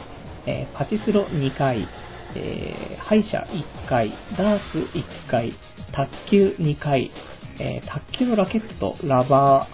[0.47, 1.87] えー、パチスロ2回、
[2.35, 3.45] えー、歯医者
[3.85, 5.53] 1回、ダース1回、
[5.93, 7.11] 卓球2回、
[7.59, 9.67] えー、卓球のラケット、ラバ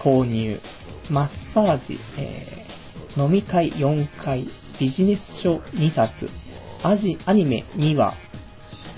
[0.00, 0.60] ー購入、
[1.10, 4.48] マッサージ、えー、飲み会4回、
[4.80, 6.30] ビジネス書2冊、
[6.82, 8.14] アジアニメ2話、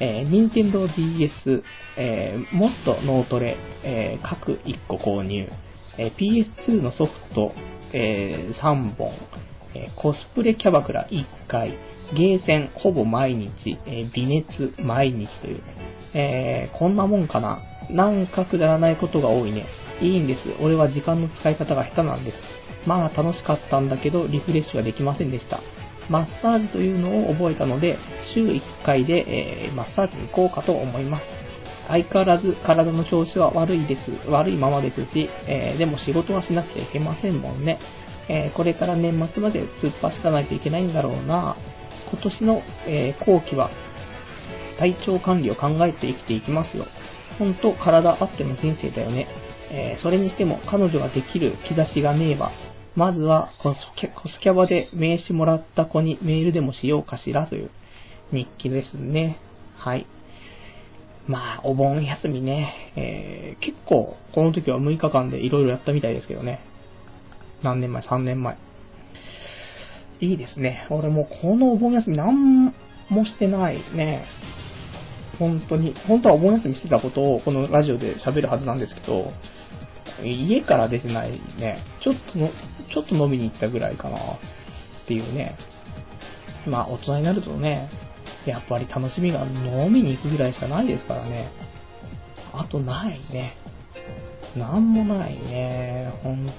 [0.01, 1.63] えー、任天堂 DS、
[1.97, 5.49] えー、もっと脳トレ、えー、各1個購入、
[5.99, 7.53] えー、PS2 のソフト、
[7.93, 9.13] えー、3本、
[9.75, 11.79] えー、コスプレキャバクラ1回、
[12.15, 15.63] ゲーセンほぼ毎日、えー、微熱毎日という、
[16.15, 17.63] えー、こんなもんかな。
[17.91, 19.67] なんかくだらないことが多いね。
[20.01, 20.41] いいんです。
[20.61, 22.39] 俺は時間の使い方が下手なんです。
[22.87, 25.61] まあ楽しかったんだけど、リフレッシュができませんでした。
[26.09, 27.97] マッサージというのを覚えたので、
[28.35, 29.25] 週1回で、
[29.67, 31.23] えー、マッサージに行こうかと思います。
[31.89, 34.31] 相変わらず体の調子は悪いです。
[34.31, 37.79] 悪いままですし、えー、でも仕事はしなくちゃいけませんもんね。
[38.29, 41.57] えー、これから年末まで突っ走らないといけないんだろうな。
[42.13, 43.71] 今年の、え後期は
[44.79, 46.87] 体調管理を考えて生きていきますよ。
[47.39, 49.29] ほんと体あっての人生だよね。
[49.71, 52.51] えー、それにしても彼女ができる兆しがねえば、
[52.97, 53.79] まずはコス
[54.15, 57.71] コスキャバで名刺もらった子にメールでもしようかしらという
[58.33, 59.39] 日記ですね。
[59.77, 60.07] はい。
[61.27, 66.61] まあ、お盆休みね、えー、結構この時は6日間で色々やったみたいですけどね。
[67.63, 68.57] 何年前 ?3 年前。
[70.21, 70.87] いいですね。
[70.91, 72.75] 俺もこのお盆休み何
[73.09, 74.27] もしてないね。
[75.39, 75.95] 本当に。
[76.07, 79.33] 本当はお盆休みしてたことをこのラジオで喋るはずなんですけど、
[80.23, 81.83] 家から出てないね。
[82.03, 82.51] ちょっとの、
[82.93, 84.19] ちょっと飲みに行ったぐらいかな。
[84.19, 85.57] っていうね。
[86.67, 87.89] まあ、大人になるとね、
[88.47, 91.51] やっぱり楽しみが飲みに行くぐらいしかないですからね。
[92.53, 93.57] あとないね。
[94.57, 96.13] なんもないね。
[96.23, 96.53] 本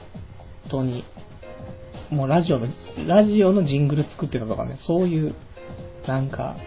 [0.69, 1.03] 当に。
[2.11, 2.67] もうラジオの、
[3.07, 5.35] ラジオのジングル作ってたとかね、そういう、
[6.05, 6.57] なんか、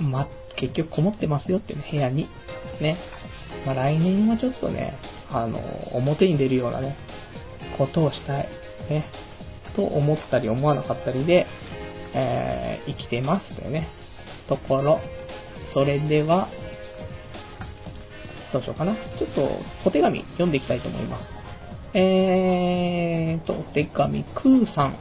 [0.00, 0.26] ま、
[0.58, 2.28] 結局こもってますよってね、部屋に。
[2.80, 2.98] ね。
[3.66, 4.98] まあ、来年はちょっとね、
[5.30, 5.58] あの、
[5.92, 6.96] 表に出るようなね、
[7.76, 8.48] ことをしたい。
[8.88, 9.10] ね。
[9.74, 11.46] と思ったり思わなかったりで、
[12.14, 13.88] えー、生きてますというね、
[14.48, 14.98] ところ。
[15.74, 16.48] それでは、
[18.52, 18.94] どうしようかな。
[18.94, 19.50] ちょっと、
[19.84, 21.35] お手紙読んでいきたいと思います。
[21.98, 24.98] えーと、お手紙、クーさん。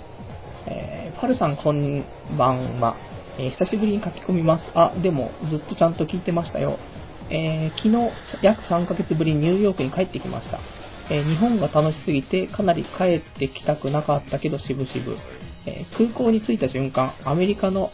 [0.66, 2.06] えー、パルさんこん
[2.38, 2.96] ばんは。
[3.38, 4.64] えー、久しぶりに書き込みます。
[4.74, 6.80] あ、でも、ずっとちゃんと聞いてましたよ。
[7.30, 10.62] えー、昨日、約3ヶ月ぶりにニューヨークに帰ってきました。
[11.12, 15.18] えー、日本が楽しすぎて、かなり帰ってきたくなかったけど、しぶしぶ。
[15.66, 17.91] えー、空港に着いた瞬間、アメリカの、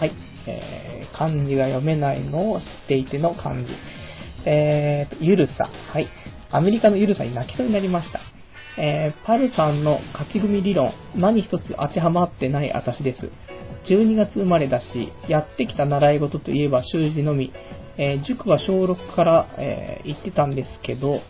[0.00, 0.12] はい、
[0.48, 3.68] えー漢字が読めないのを知っていての漢字。
[4.44, 5.70] えーと、ゆるさ。
[5.92, 6.08] はい。
[6.54, 8.20] アメリカのゆるさに泣きそうになりました。
[8.78, 13.28] えー、パルさんの勝ち組理論、何一つ当てはまってない私です。
[13.90, 17.52] 12月生まれだし、やってきた習い事といえば習字のみ、
[17.98, 21.22] えー、塾は小6から、えー、行ってたんですけど、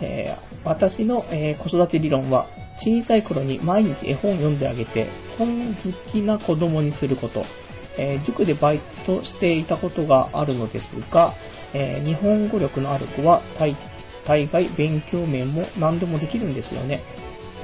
[0.00, 2.46] えー、私の、え子育て理論は、
[2.82, 7.44] 小さい頃に毎日絵本を読んであげて、本好きな子供にすること、
[7.98, 11.34] え塾でバイトしていたことがあるのですが、
[11.74, 13.76] え日本語力のある子は大
[14.26, 17.02] 大概勉強面も何でもできるんですよね。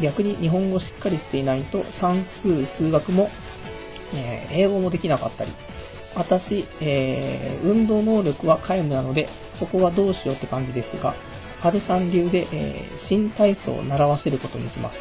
[0.03, 3.29] 逆に日本語しっかりしていないと算数、数学も
[4.13, 5.53] えー、英語もできなかったり、
[6.15, 11.15] 私、えー、運動能力は皆無なので、そこはどうしようって感じですが、
[11.63, 14.99] パルさん流で、えー、新体操を習わせることにします。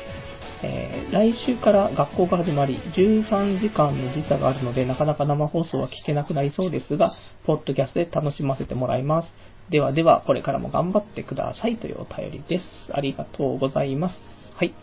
[0.62, 7.14] えー、来週から学校が始まり、13時間の時差があるので、なかなか生放送は聞けなくなりそうですが、
[7.46, 9.34] ポッドキャストで楽しませてもらいます。
[9.70, 12.66] ではでは、これからも頑張ってくださいというお便りです。
[12.92, 14.16] ありがとうございます。
[14.56, 14.74] はい。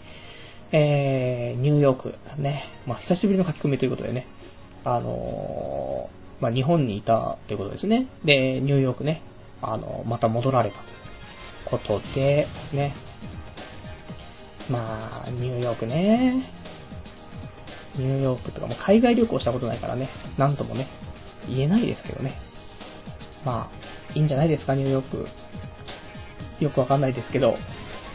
[0.73, 4.27] えー、ニューヨーク、ね、まあ、久しぶりの書き込みということでね、
[4.85, 8.07] あのー、まあ、日本にいたということですね。
[8.25, 9.23] で、ニューヨークね、
[9.61, 10.95] あのー、また戻られたという
[11.67, 12.95] ことで、ね、
[14.71, 16.53] まあ、ニューヨークね、
[17.97, 20.89] ニューヨークとかも海外旅行したことないからね、なんともね、
[21.49, 22.39] 言えないですけどね。
[23.45, 25.27] まあ、いいんじゃないですか、ニューヨーク。
[26.61, 27.53] よくわかんないですけど、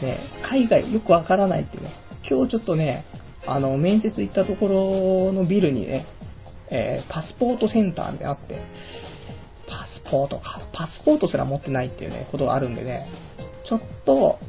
[0.02, 1.92] ね、海外よくわからないってね、
[2.28, 3.04] 今日ちょっとね、
[3.46, 6.06] あの、面接行ったところのビルにね、
[6.70, 8.60] えー、パスポートセンターであって、
[9.68, 13.06] パスポートか、パスポートすら持ってないっていうね、ことがあるんでね、
[13.68, 14.40] ちょっと、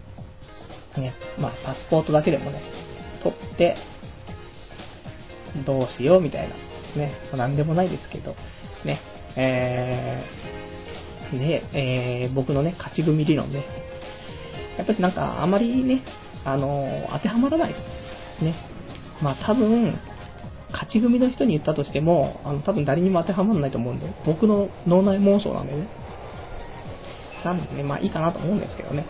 [0.98, 2.62] ね、まあ、パスポートだけでもね、
[3.22, 3.76] 取って、
[5.68, 6.56] どうしようみたいな。
[6.96, 8.36] ね、なんでもないですけど、
[8.86, 9.00] ね、
[9.36, 10.24] え、
[11.40, 13.66] で、えー、僕のね、勝ち組理論ね。
[14.78, 16.04] やっぱりなんか、あまりね、
[16.44, 17.74] あのー、当てはまらない。
[18.42, 18.56] ね。
[19.22, 20.00] まあ多分、
[20.72, 25.88] 勝ち組の人に言ったとしても、あの、多分誰にも当てはまらないと思うんで、僕の脳内妄想なんでね。
[27.46, 29.06] なんでね、まあいいかなと思うんですけどね。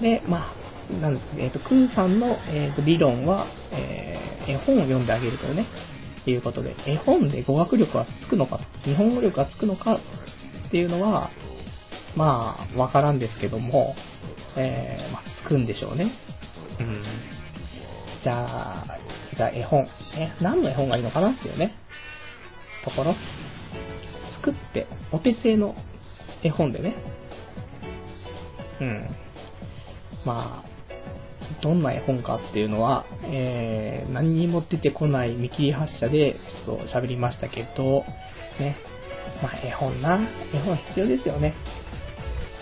[0.00, 5.66] で、まあ、なんですえっ、ー、と、クーさんの、えーと、理論は、えー、絵本を読んであげるとね、
[6.26, 10.00] いうことで、絵本で語学力はつくのか、日本語力がつくのか
[10.66, 11.30] っていうのは、
[12.16, 13.94] まあ、わからんですけども、
[14.56, 16.12] えー、まあ、つくんでしょうね。
[16.80, 17.04] うん。
[18.22, 18.98] じゃあ、
[19.36, 21.74] じゃあ絵本、ね、何の絵本がいいのかなっていうね、
[22.84, 23.14] ところ、
[24.36, 25.74] 作って、お手製の
[26.42, 26.94] 絵本でね、
[28.80, 29.08] うん。
[30.24, 30.74] まあ、
[31.62, 36.36] どんな絵本かっていうのは、えー、何にも出てこない見切り発車で
[36.66, 38.04] ちょっと喋りましたけど、
[38.60, 38.76] ね。
[39.42, 40.20] まあ、絵本な。
[40.52, 41.54] 絵本必要ですよね。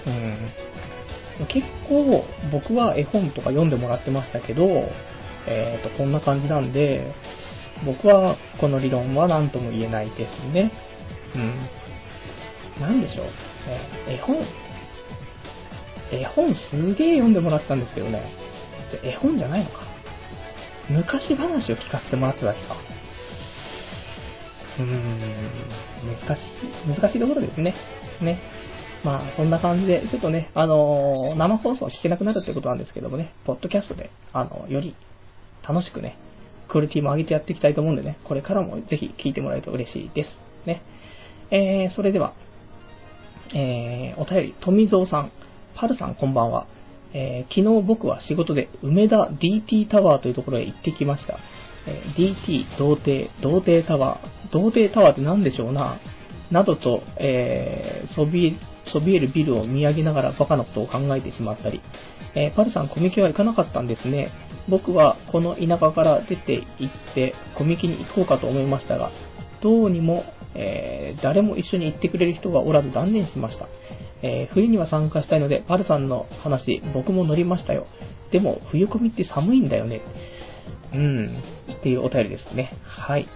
[0.06, 1.46] うん。
[1.46, 4.66] 結構、僕は絵本とか読んでもらってましたけど、
[5.46, 7.14] えっ、ー、と、こんな感じなんで、
[7.84, 10.70] 僕はこの理論は何とも言えないですね。
[11.34, 12.80] うん。
[12.80, 13.26] なんでしょう。
[14.06, 14.36] え絵本。
[16.12, 18.30] 絵本すげえ読んでもらったんですけどね。
[19.02, 19.80] 絵本じゃないのか。
[20.90, 22.76] 昔話を聞かせてもらっただけか。
[24.78, 24.88] うん、
[26.26, 27.74] 難しい、難しいところですね。
[28.20, 28.40] ね。
[29.04, 34.94] まあ、そんな感じで、ちょっとね、あのー、生放送聞けなくなるってことなんですけどもね、ポッドキャストで、あの、より
[35.66, 36.16] 楽しくね、
[36.68, 40.28] クオリティも上げてやっていきたいと思うんでね、これからもぜひ聞いてもらえると嬉しいです。
[40.66, 40.82] ね。
[41.50, 42.32] えー、それでは、
[43.54, 45.32] えー、お便り、富蔵さん、
[45.74, 46.66] パルさんこんばんは。
[47.14, 51.38] えー、昨日僕は仕事で梅田 DT タワーというところへ行ってきました。
[51.86, 56.00] え、DT、童貞、童貞タワー、童貞タワーって何でしょうな、
[56.50, 58.54] などと、えー、そびえ、
[58.92, 61.80] そびえるビルを見上げながらバカなことを考えてしまったり、
[62.34, 64.32] えー、パルさんコミケは行かなかったんですね。
[64.68, 69.10] 僕はこの田舎から出て行ってコミケに行こうかと思いましたが、
[69.62, 70.24] どうにも、
[70.54, 73.68] えー、誰も一緒に行ってくれる人がおらず断念しました。
[74.22, 77.86] えー、冬には参加したいので、パルさんの話、僕も乗りましたよ。
[78.30, 80.00] でも、冬コミって寒いんだよね。
[80.94, 82.72] うん、っていうお便りですね。
[82.84, 83.26] はい。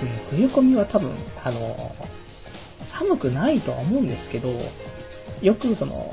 [0.00, 1.92] うん、冬コミは多分、あの、
[2.98, 4.48] 寒くないとは思うんですけど、
[5.42, 6.12] よくその、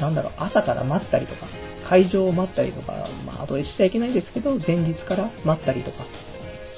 [0.00, 1.46] なんだろう、朝から待ったりとか、
[1.88, 5.98] 会場を待ったりとか、まあ、後でしちゃいけないですけど、前日から待ったりとか、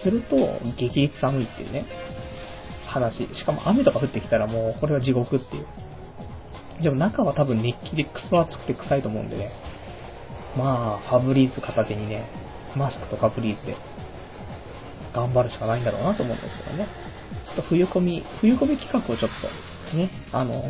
[0.02, 0.36] すると、
[0.76, 1.86] 激烈寒いっていうね。
[2.86, 3.26] 話。
[3.34, 5.66] しかも雨とか降ってきたらもう、これは地獄っていう。
[6.82, 9.52] でも中は多分熱気でクソ暑くて臭いと思うんでね。
[10.56, 12.28] まあ、ファブリーズ片手にね、
[12.76, 13.76] マスクとかブリーズで、
[15.14, 16.88] 頑張るしかないんだろうなと思うんですけどね。
[17.46, 19.30] ちょっと冬込み、冬込み企画をちょっ
[19.90, 20.62] と、ね、あの、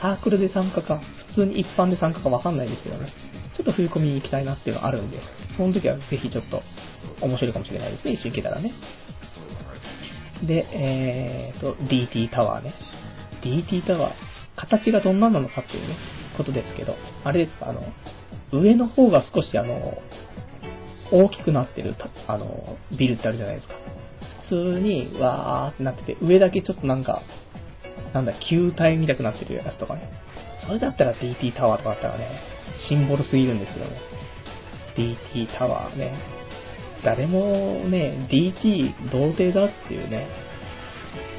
[0.00, 3.12] サークルで参加か、普通に一般で参加かわかんないですけどね。
[3.56, 5.18] ちょっと冬込みに行きたいなっていうのがあるんで、
[5.56, 6.62] その時はぜひちょっと
[7.20, 8.12] 面白いかもしれないですね。
[8.12, 8.72] 一緒に行けたらね。
[10.42, 12.74] で、えーと、DT タワーね。
[13.42, 14.12] DT タワー、
[14.56, 15.96] 形がどんななのかっていうね、
[16.36, 17.82] ことですけど、あれですか、あの、
[18.60, 19.98] 上の方が少しあの、
[21.10, 21.94] 大きくなってる、
[22.26, 23.74] あの、ビルってあるじゃないですか。
[24.48, 27.22] 普通に、わーってなってて、上だけちょっとなんか、
[28.12, 30.10] なんだ、球体見たくなってるやつとかね。
[30.66, 32.28] それだったら DT タワーとかだったらね、
[32.88, 33.96] シンボルすぎるんですけどね。
[34.96, 36.14] DT タワーね。
[37.04, 40.26] 誰もね、DT 童貞だっていうね、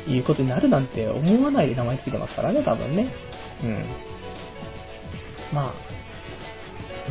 [0.07, 3.07] いうことになるなんて思わないで名前つけてますからね、多分ね。
[3.63, 3.85] うん。
[5.53, 5.94] まあ、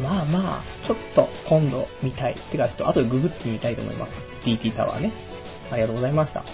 [0.01, 2.37] まあまあ、ちょっと今度見たい。
[2.51, 4.13] てか、ちょっと後でググってみたいと思います。
[4.45, 5.13] DT タワーね。
[5.71, 6.45] ありがとうございました。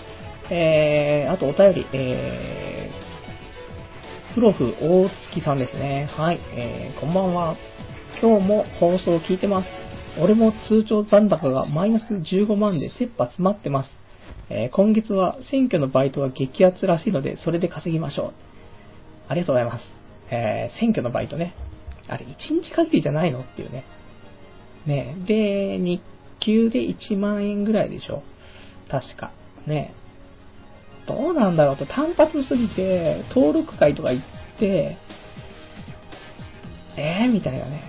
[0.51, 6.09] えー、あとお便り、えー、プロフ大月さんですね。
[6.11, 7.57] はい、えー、こんばんは。
[8.20, 9.68] 今日も放送を聞いてます。
[10.20, 13.91] 俺も通帳残高がマイナス15万で切羽詰まってます。
[14.51, 18.32] えー、今月は選挙のバイトが激アツらしいので、それで稼ぎましょう。
[19.28, 19.84] ありがとうございます。
[20.32, 21.55] えー、選挙のバイトね。
[22.11, 23.42] あれ、1日限りじゃないの？
[23.42, 23.84] っていうね。
[24.84, 26.02] ねで、日
[26.40, 28.22] 給で1万円ぐらいでしょ？
[28.90, 29.30] 確か。
[29.66, 29.94] ね
[31.06, 34.96] どうなんだろうと、単発すぎて、登録会とか行って、
[36.96, 37.32] えー？
[37.32, 37.84] みたいなね。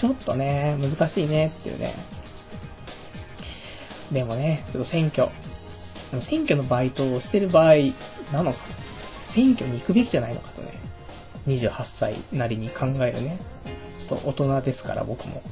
[0.00, 1.94] ちょっとね、難しいねっていうね。
[4.12, 5.28] でもね、ちょっと選挙。
[6.30, 7.74] 選挙のバイトをしてる場合
[8.32, 8.58] なのか。
[9.34, 10.72] 選挙に行くべきじゃないのかとね。
[11.46, 13.40] 28歳なりに考えるね。
[14.08, 15.42] ちょっと大人ですから僕も。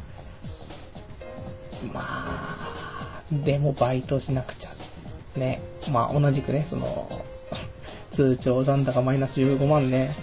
[1.93, 5.39] まあ、でもバイトしなくちゃ。
[5.39, 5.63] ね。
[5.91, 7.09] まあ同じくね、その、
[8.15, 10.17] 通帳残高マイナス15万ね。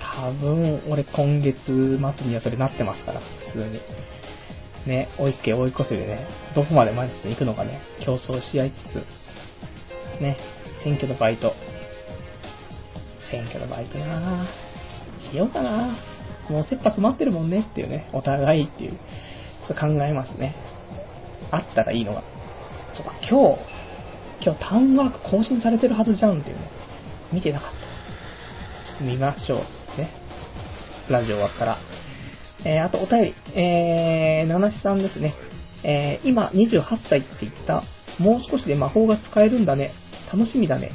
[0.00, 3.20] 多分、俺今月末にはそれなってますから、
[3.52, 3.80] 普通に。
[4.86, 8.74] ね、追いっけ追い越せでね、どこまでマイナスに行くのかね、競争し合いつ
[10.18, 10.36] つ、ね、
[10.82, 11.54] 選挙のバイト。
[13.34, 14.46] 選挙のバイトな。
[15.30, 15.98] しようかな
[16.48, 18.98] もう切羽詰まってるもんねっていうね、お互いっていう、
[19.68, 20.54] 考えますね。
[21.50, 22.22] あったらいいのが。
[22.94, 26.70] そうか、今日、今日タウンワーク更新されてるはずじゃんっていうね、
[27.32, 28.90] 見てなかった。
[28.90, 30.00] ちょっと見ましょう。
[30.00, 30.10] ね。
[31.10, 31.78] ラジオ終わったら。
[32.64, 35.34] えー、あとお便り、えー、七七さんですね。
[35.82, 37.82] えー、今28歳って言った。
[38.18, 39.92] もう少しで魔法が使えるんだね。
[40.32, 40.92] 楽しみだね。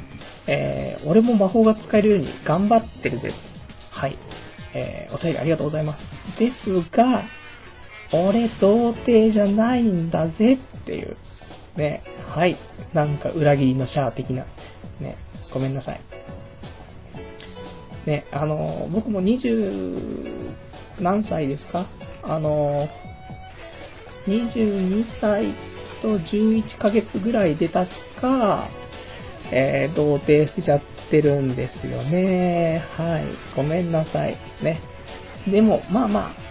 [0.50, 3.32] えー、俺も魔法が使えるように頑張ってるぜ。
[3.92, 4.18] はい。
[4.74, 6.00] えー、お便りありがとうございます。
[6.40, 7.24] ですが、
[8.12, 11.16] 俺童貞じゃないんだぜっていう。
[11.76, 12.02] ね。
[12.26, 12.58] はい。
[12.92, 14.44] なんか裏切りのシャア的な。
[15.00, 15.16] ね。
[15.54, 16.00] ごめんなさい。
[18.06, 20.54] ね、あの、僕も20
[21.00, 21.86] 何歳ですか？
[22.22, 22.88] あの、
[24.26, 25.54] 22歳
[26.02, 27.88] と11ヶ月ぐらいで確
[28.20, 28.68] か、
[29.52, 30.80] えー、童貞しちゃっ
[31.10, 32.84] てるんですよね。
[32.96, 33.24] はい。
[33.56, 34.36] ごめんなさい。
[34.62, 34.80] ね。
[35.50, 36.50] でも、まあまあ、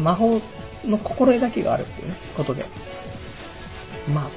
[0.00, 0.40] 魔法
[0.84, 2.66] の心得だけがあるっていうね、ことで、
[4.08, 4.30] まあ、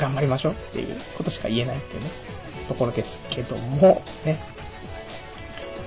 [0.00, 2.10] 頑張りましょうっていうことしか言えないっていうね、
[2.68, 4.40] ところですけども、ね。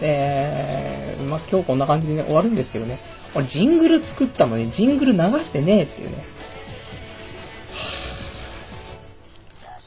[0.03, 2.99] えー、まあ、今日こんな感じでね、終わるんですけどね、
[3.35, 6.25] 俺ジングル作ったのにジングル流してねえっていうね。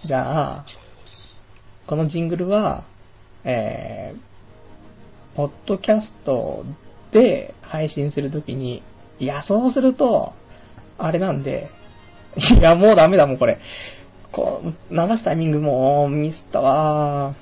[0.07, 0.67] じゃあ、
[1.87, 2.85] このジングルは、
[3.45, 6.65] えー、ポッドキャスト
[7.11, 8.83] で配信するときに、
[9.19, 10.35] いや、そうすると、
[10.99, 11.71] あれなんで、
[12.37, 13.59] いや、もうダメだ、もうこれ。
[14.31, 17.35] こう、流すタイミングもミスったわ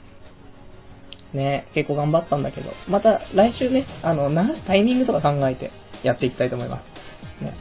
[1.32, 5.72] ね、結構頑張ったんだけど、また来週ね、あの、流すタイミングとか考えて
[6.04, 6.80] やっていきたいと思いま
[7.40, 7.44] す。
[7.44, 7.54] ね。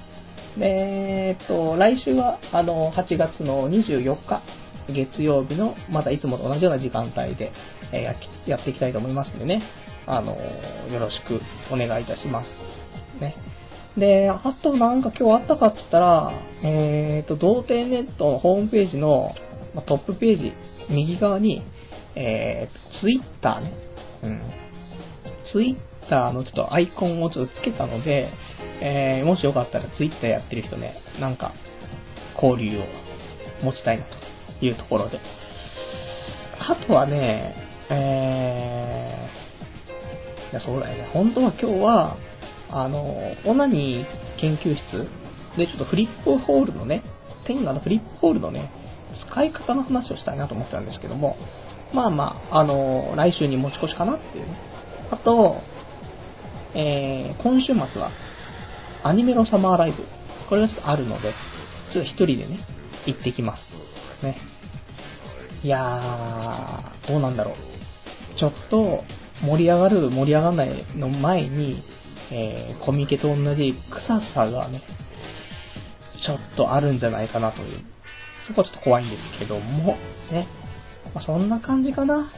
[0.57, 4.41] で、えっと、来週は、あの、8月の24日、
[4.87, 7.51] 月曜日の、またいつもと同じような時間帯で、
[7.91, 8.03] え、
[8.45, 9.63] やっていきたいと思いますんでね、
[10.07, 10.35] あの、
[10.91, 11.41] よろしく
[11.73, 12.47] お願いいたします。
[13.21, 13.35] ね。
[13.97, 16.31] で、あとなんか今日あったかって言ったら、
[16.63, 19.35] えっ、と、童貞ネットのホームページの、
[19.85, 20.53] トップページ、
[20.89, 21.63] 右側に、
[22.15, 23.73] えー、ツイッターね。
[24.23, 24.41] うん。
[25.51, 28.29] ツイッターのちょっとアイコンをちょっとつけたので、
[28.81, 31.53] えー、もしよかったらツイッターやってる人ね、なんか、
[32.41, 32.83] 交流を
[33.63, 34.11] 持ちたいなと
[34.61, 35.19] いうところで。
[36.59, 37.55] あとはね、
[37.89, 41.09] えー、いや、そうだよね。
[41.13, 42.17] 本当は今日は、
[42.69, 45.07] あの、オナニー研究室
[45.57, 47.03] でちょっとフリップホールのね、
[47.45, 48.71] テンガのフリップホールのね、
[49.29, 51.35] 使い方の話をしたいなと思ってたんですけども、
[51.93, 54.57] まあまあ、あの、来週に持ち越しかなっていうね。
[55.11, 55.57] あと、
[56.73, 58.11] えー、今週末は、
[59.03, 60.03] アニメのサマーライブ。
[60.47, 61.33] これがちょっとあるので、
[61.93, 62.59] ちょっと一人でね、
[63.05, 63.61] 行ってきます。
[64.23, 64.37] ね。
[65.63, 68.39] いやー、どうなんだろう。
[68.39, 69.03] ちょっと、
[69.43, 71.83] 盛り上がる、盛り上がらないの前に、
[72.31, 74.81] えー、コミケと同じ臭さがね、
[76.25, 77.83] ちょっとあるんじゃないかなという。
[78.47, 79.97] そこはちょっと怖いんですけども、
[80.31, 80.47] ね。
[81.13, 82.31] まあ、そんな感じかな。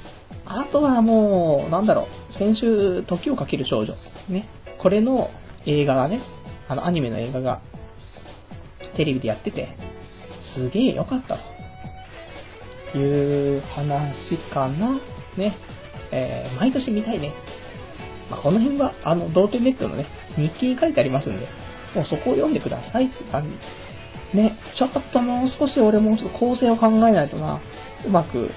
[0.46, 3.94] あとはもう、なんだろう、先週、時をかける少女。
[4.30, 4.50] ね。
[4.80, 5.30] これの
[5.66, 6.22] 映画がね、
[6.68, 7.62] あの、アニメの映画が、
[8.98, 9.78] テレビでやってて、
[10.56, 11.53] すげえ良かったと
[12.98, 15.00] いう話かな？
[15.38, 15.58] ね。
[16.12, 17.34] えー、毎年見たいね。
[18.30, 20.06] まあ、この辺は、あの、童貞ネットのね、
[20.38, 21.48] 日記に書いてありますんで、
[21.96, 24.38] もうそこを読んでくださいって感じ。
[24.38, 27.60] ね、ちょっともう少し俺もちょっと構成を考えないとな。
[28.06, 28.50] うまく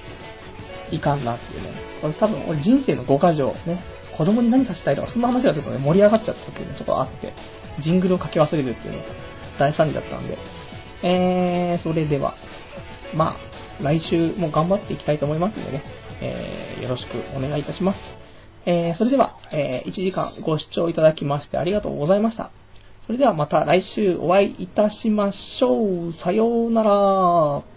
[0.91, 1.69] いかんなっていうね。
[2.01, 3.83] これ多分俺人生の5箇条ね、
[4.17, 7.33] 子供に何させたいとか、そんな話がちょっとね、盛り上がっちゃったっていうのちょっとあって、
[7.83, 9.05] ジングルを書き忘れるっていうね、
[9.59, 10.37] 大惨事だったんで。
[11.03, 12.33] えー、それでは、
[13.13, 15.83] まあ、来週も頑張っていきたいと思いますのでね、
[16.21, 17.99] えー、よろしくお願いいたします。
[18.65, 22.51] えー、それでは、えー、1時間ご視聴いただきましてありがとうございました。
[23.05, 26.13] それではまた来週お会いいたしましょう。
[26.13, 27.76] さようなら。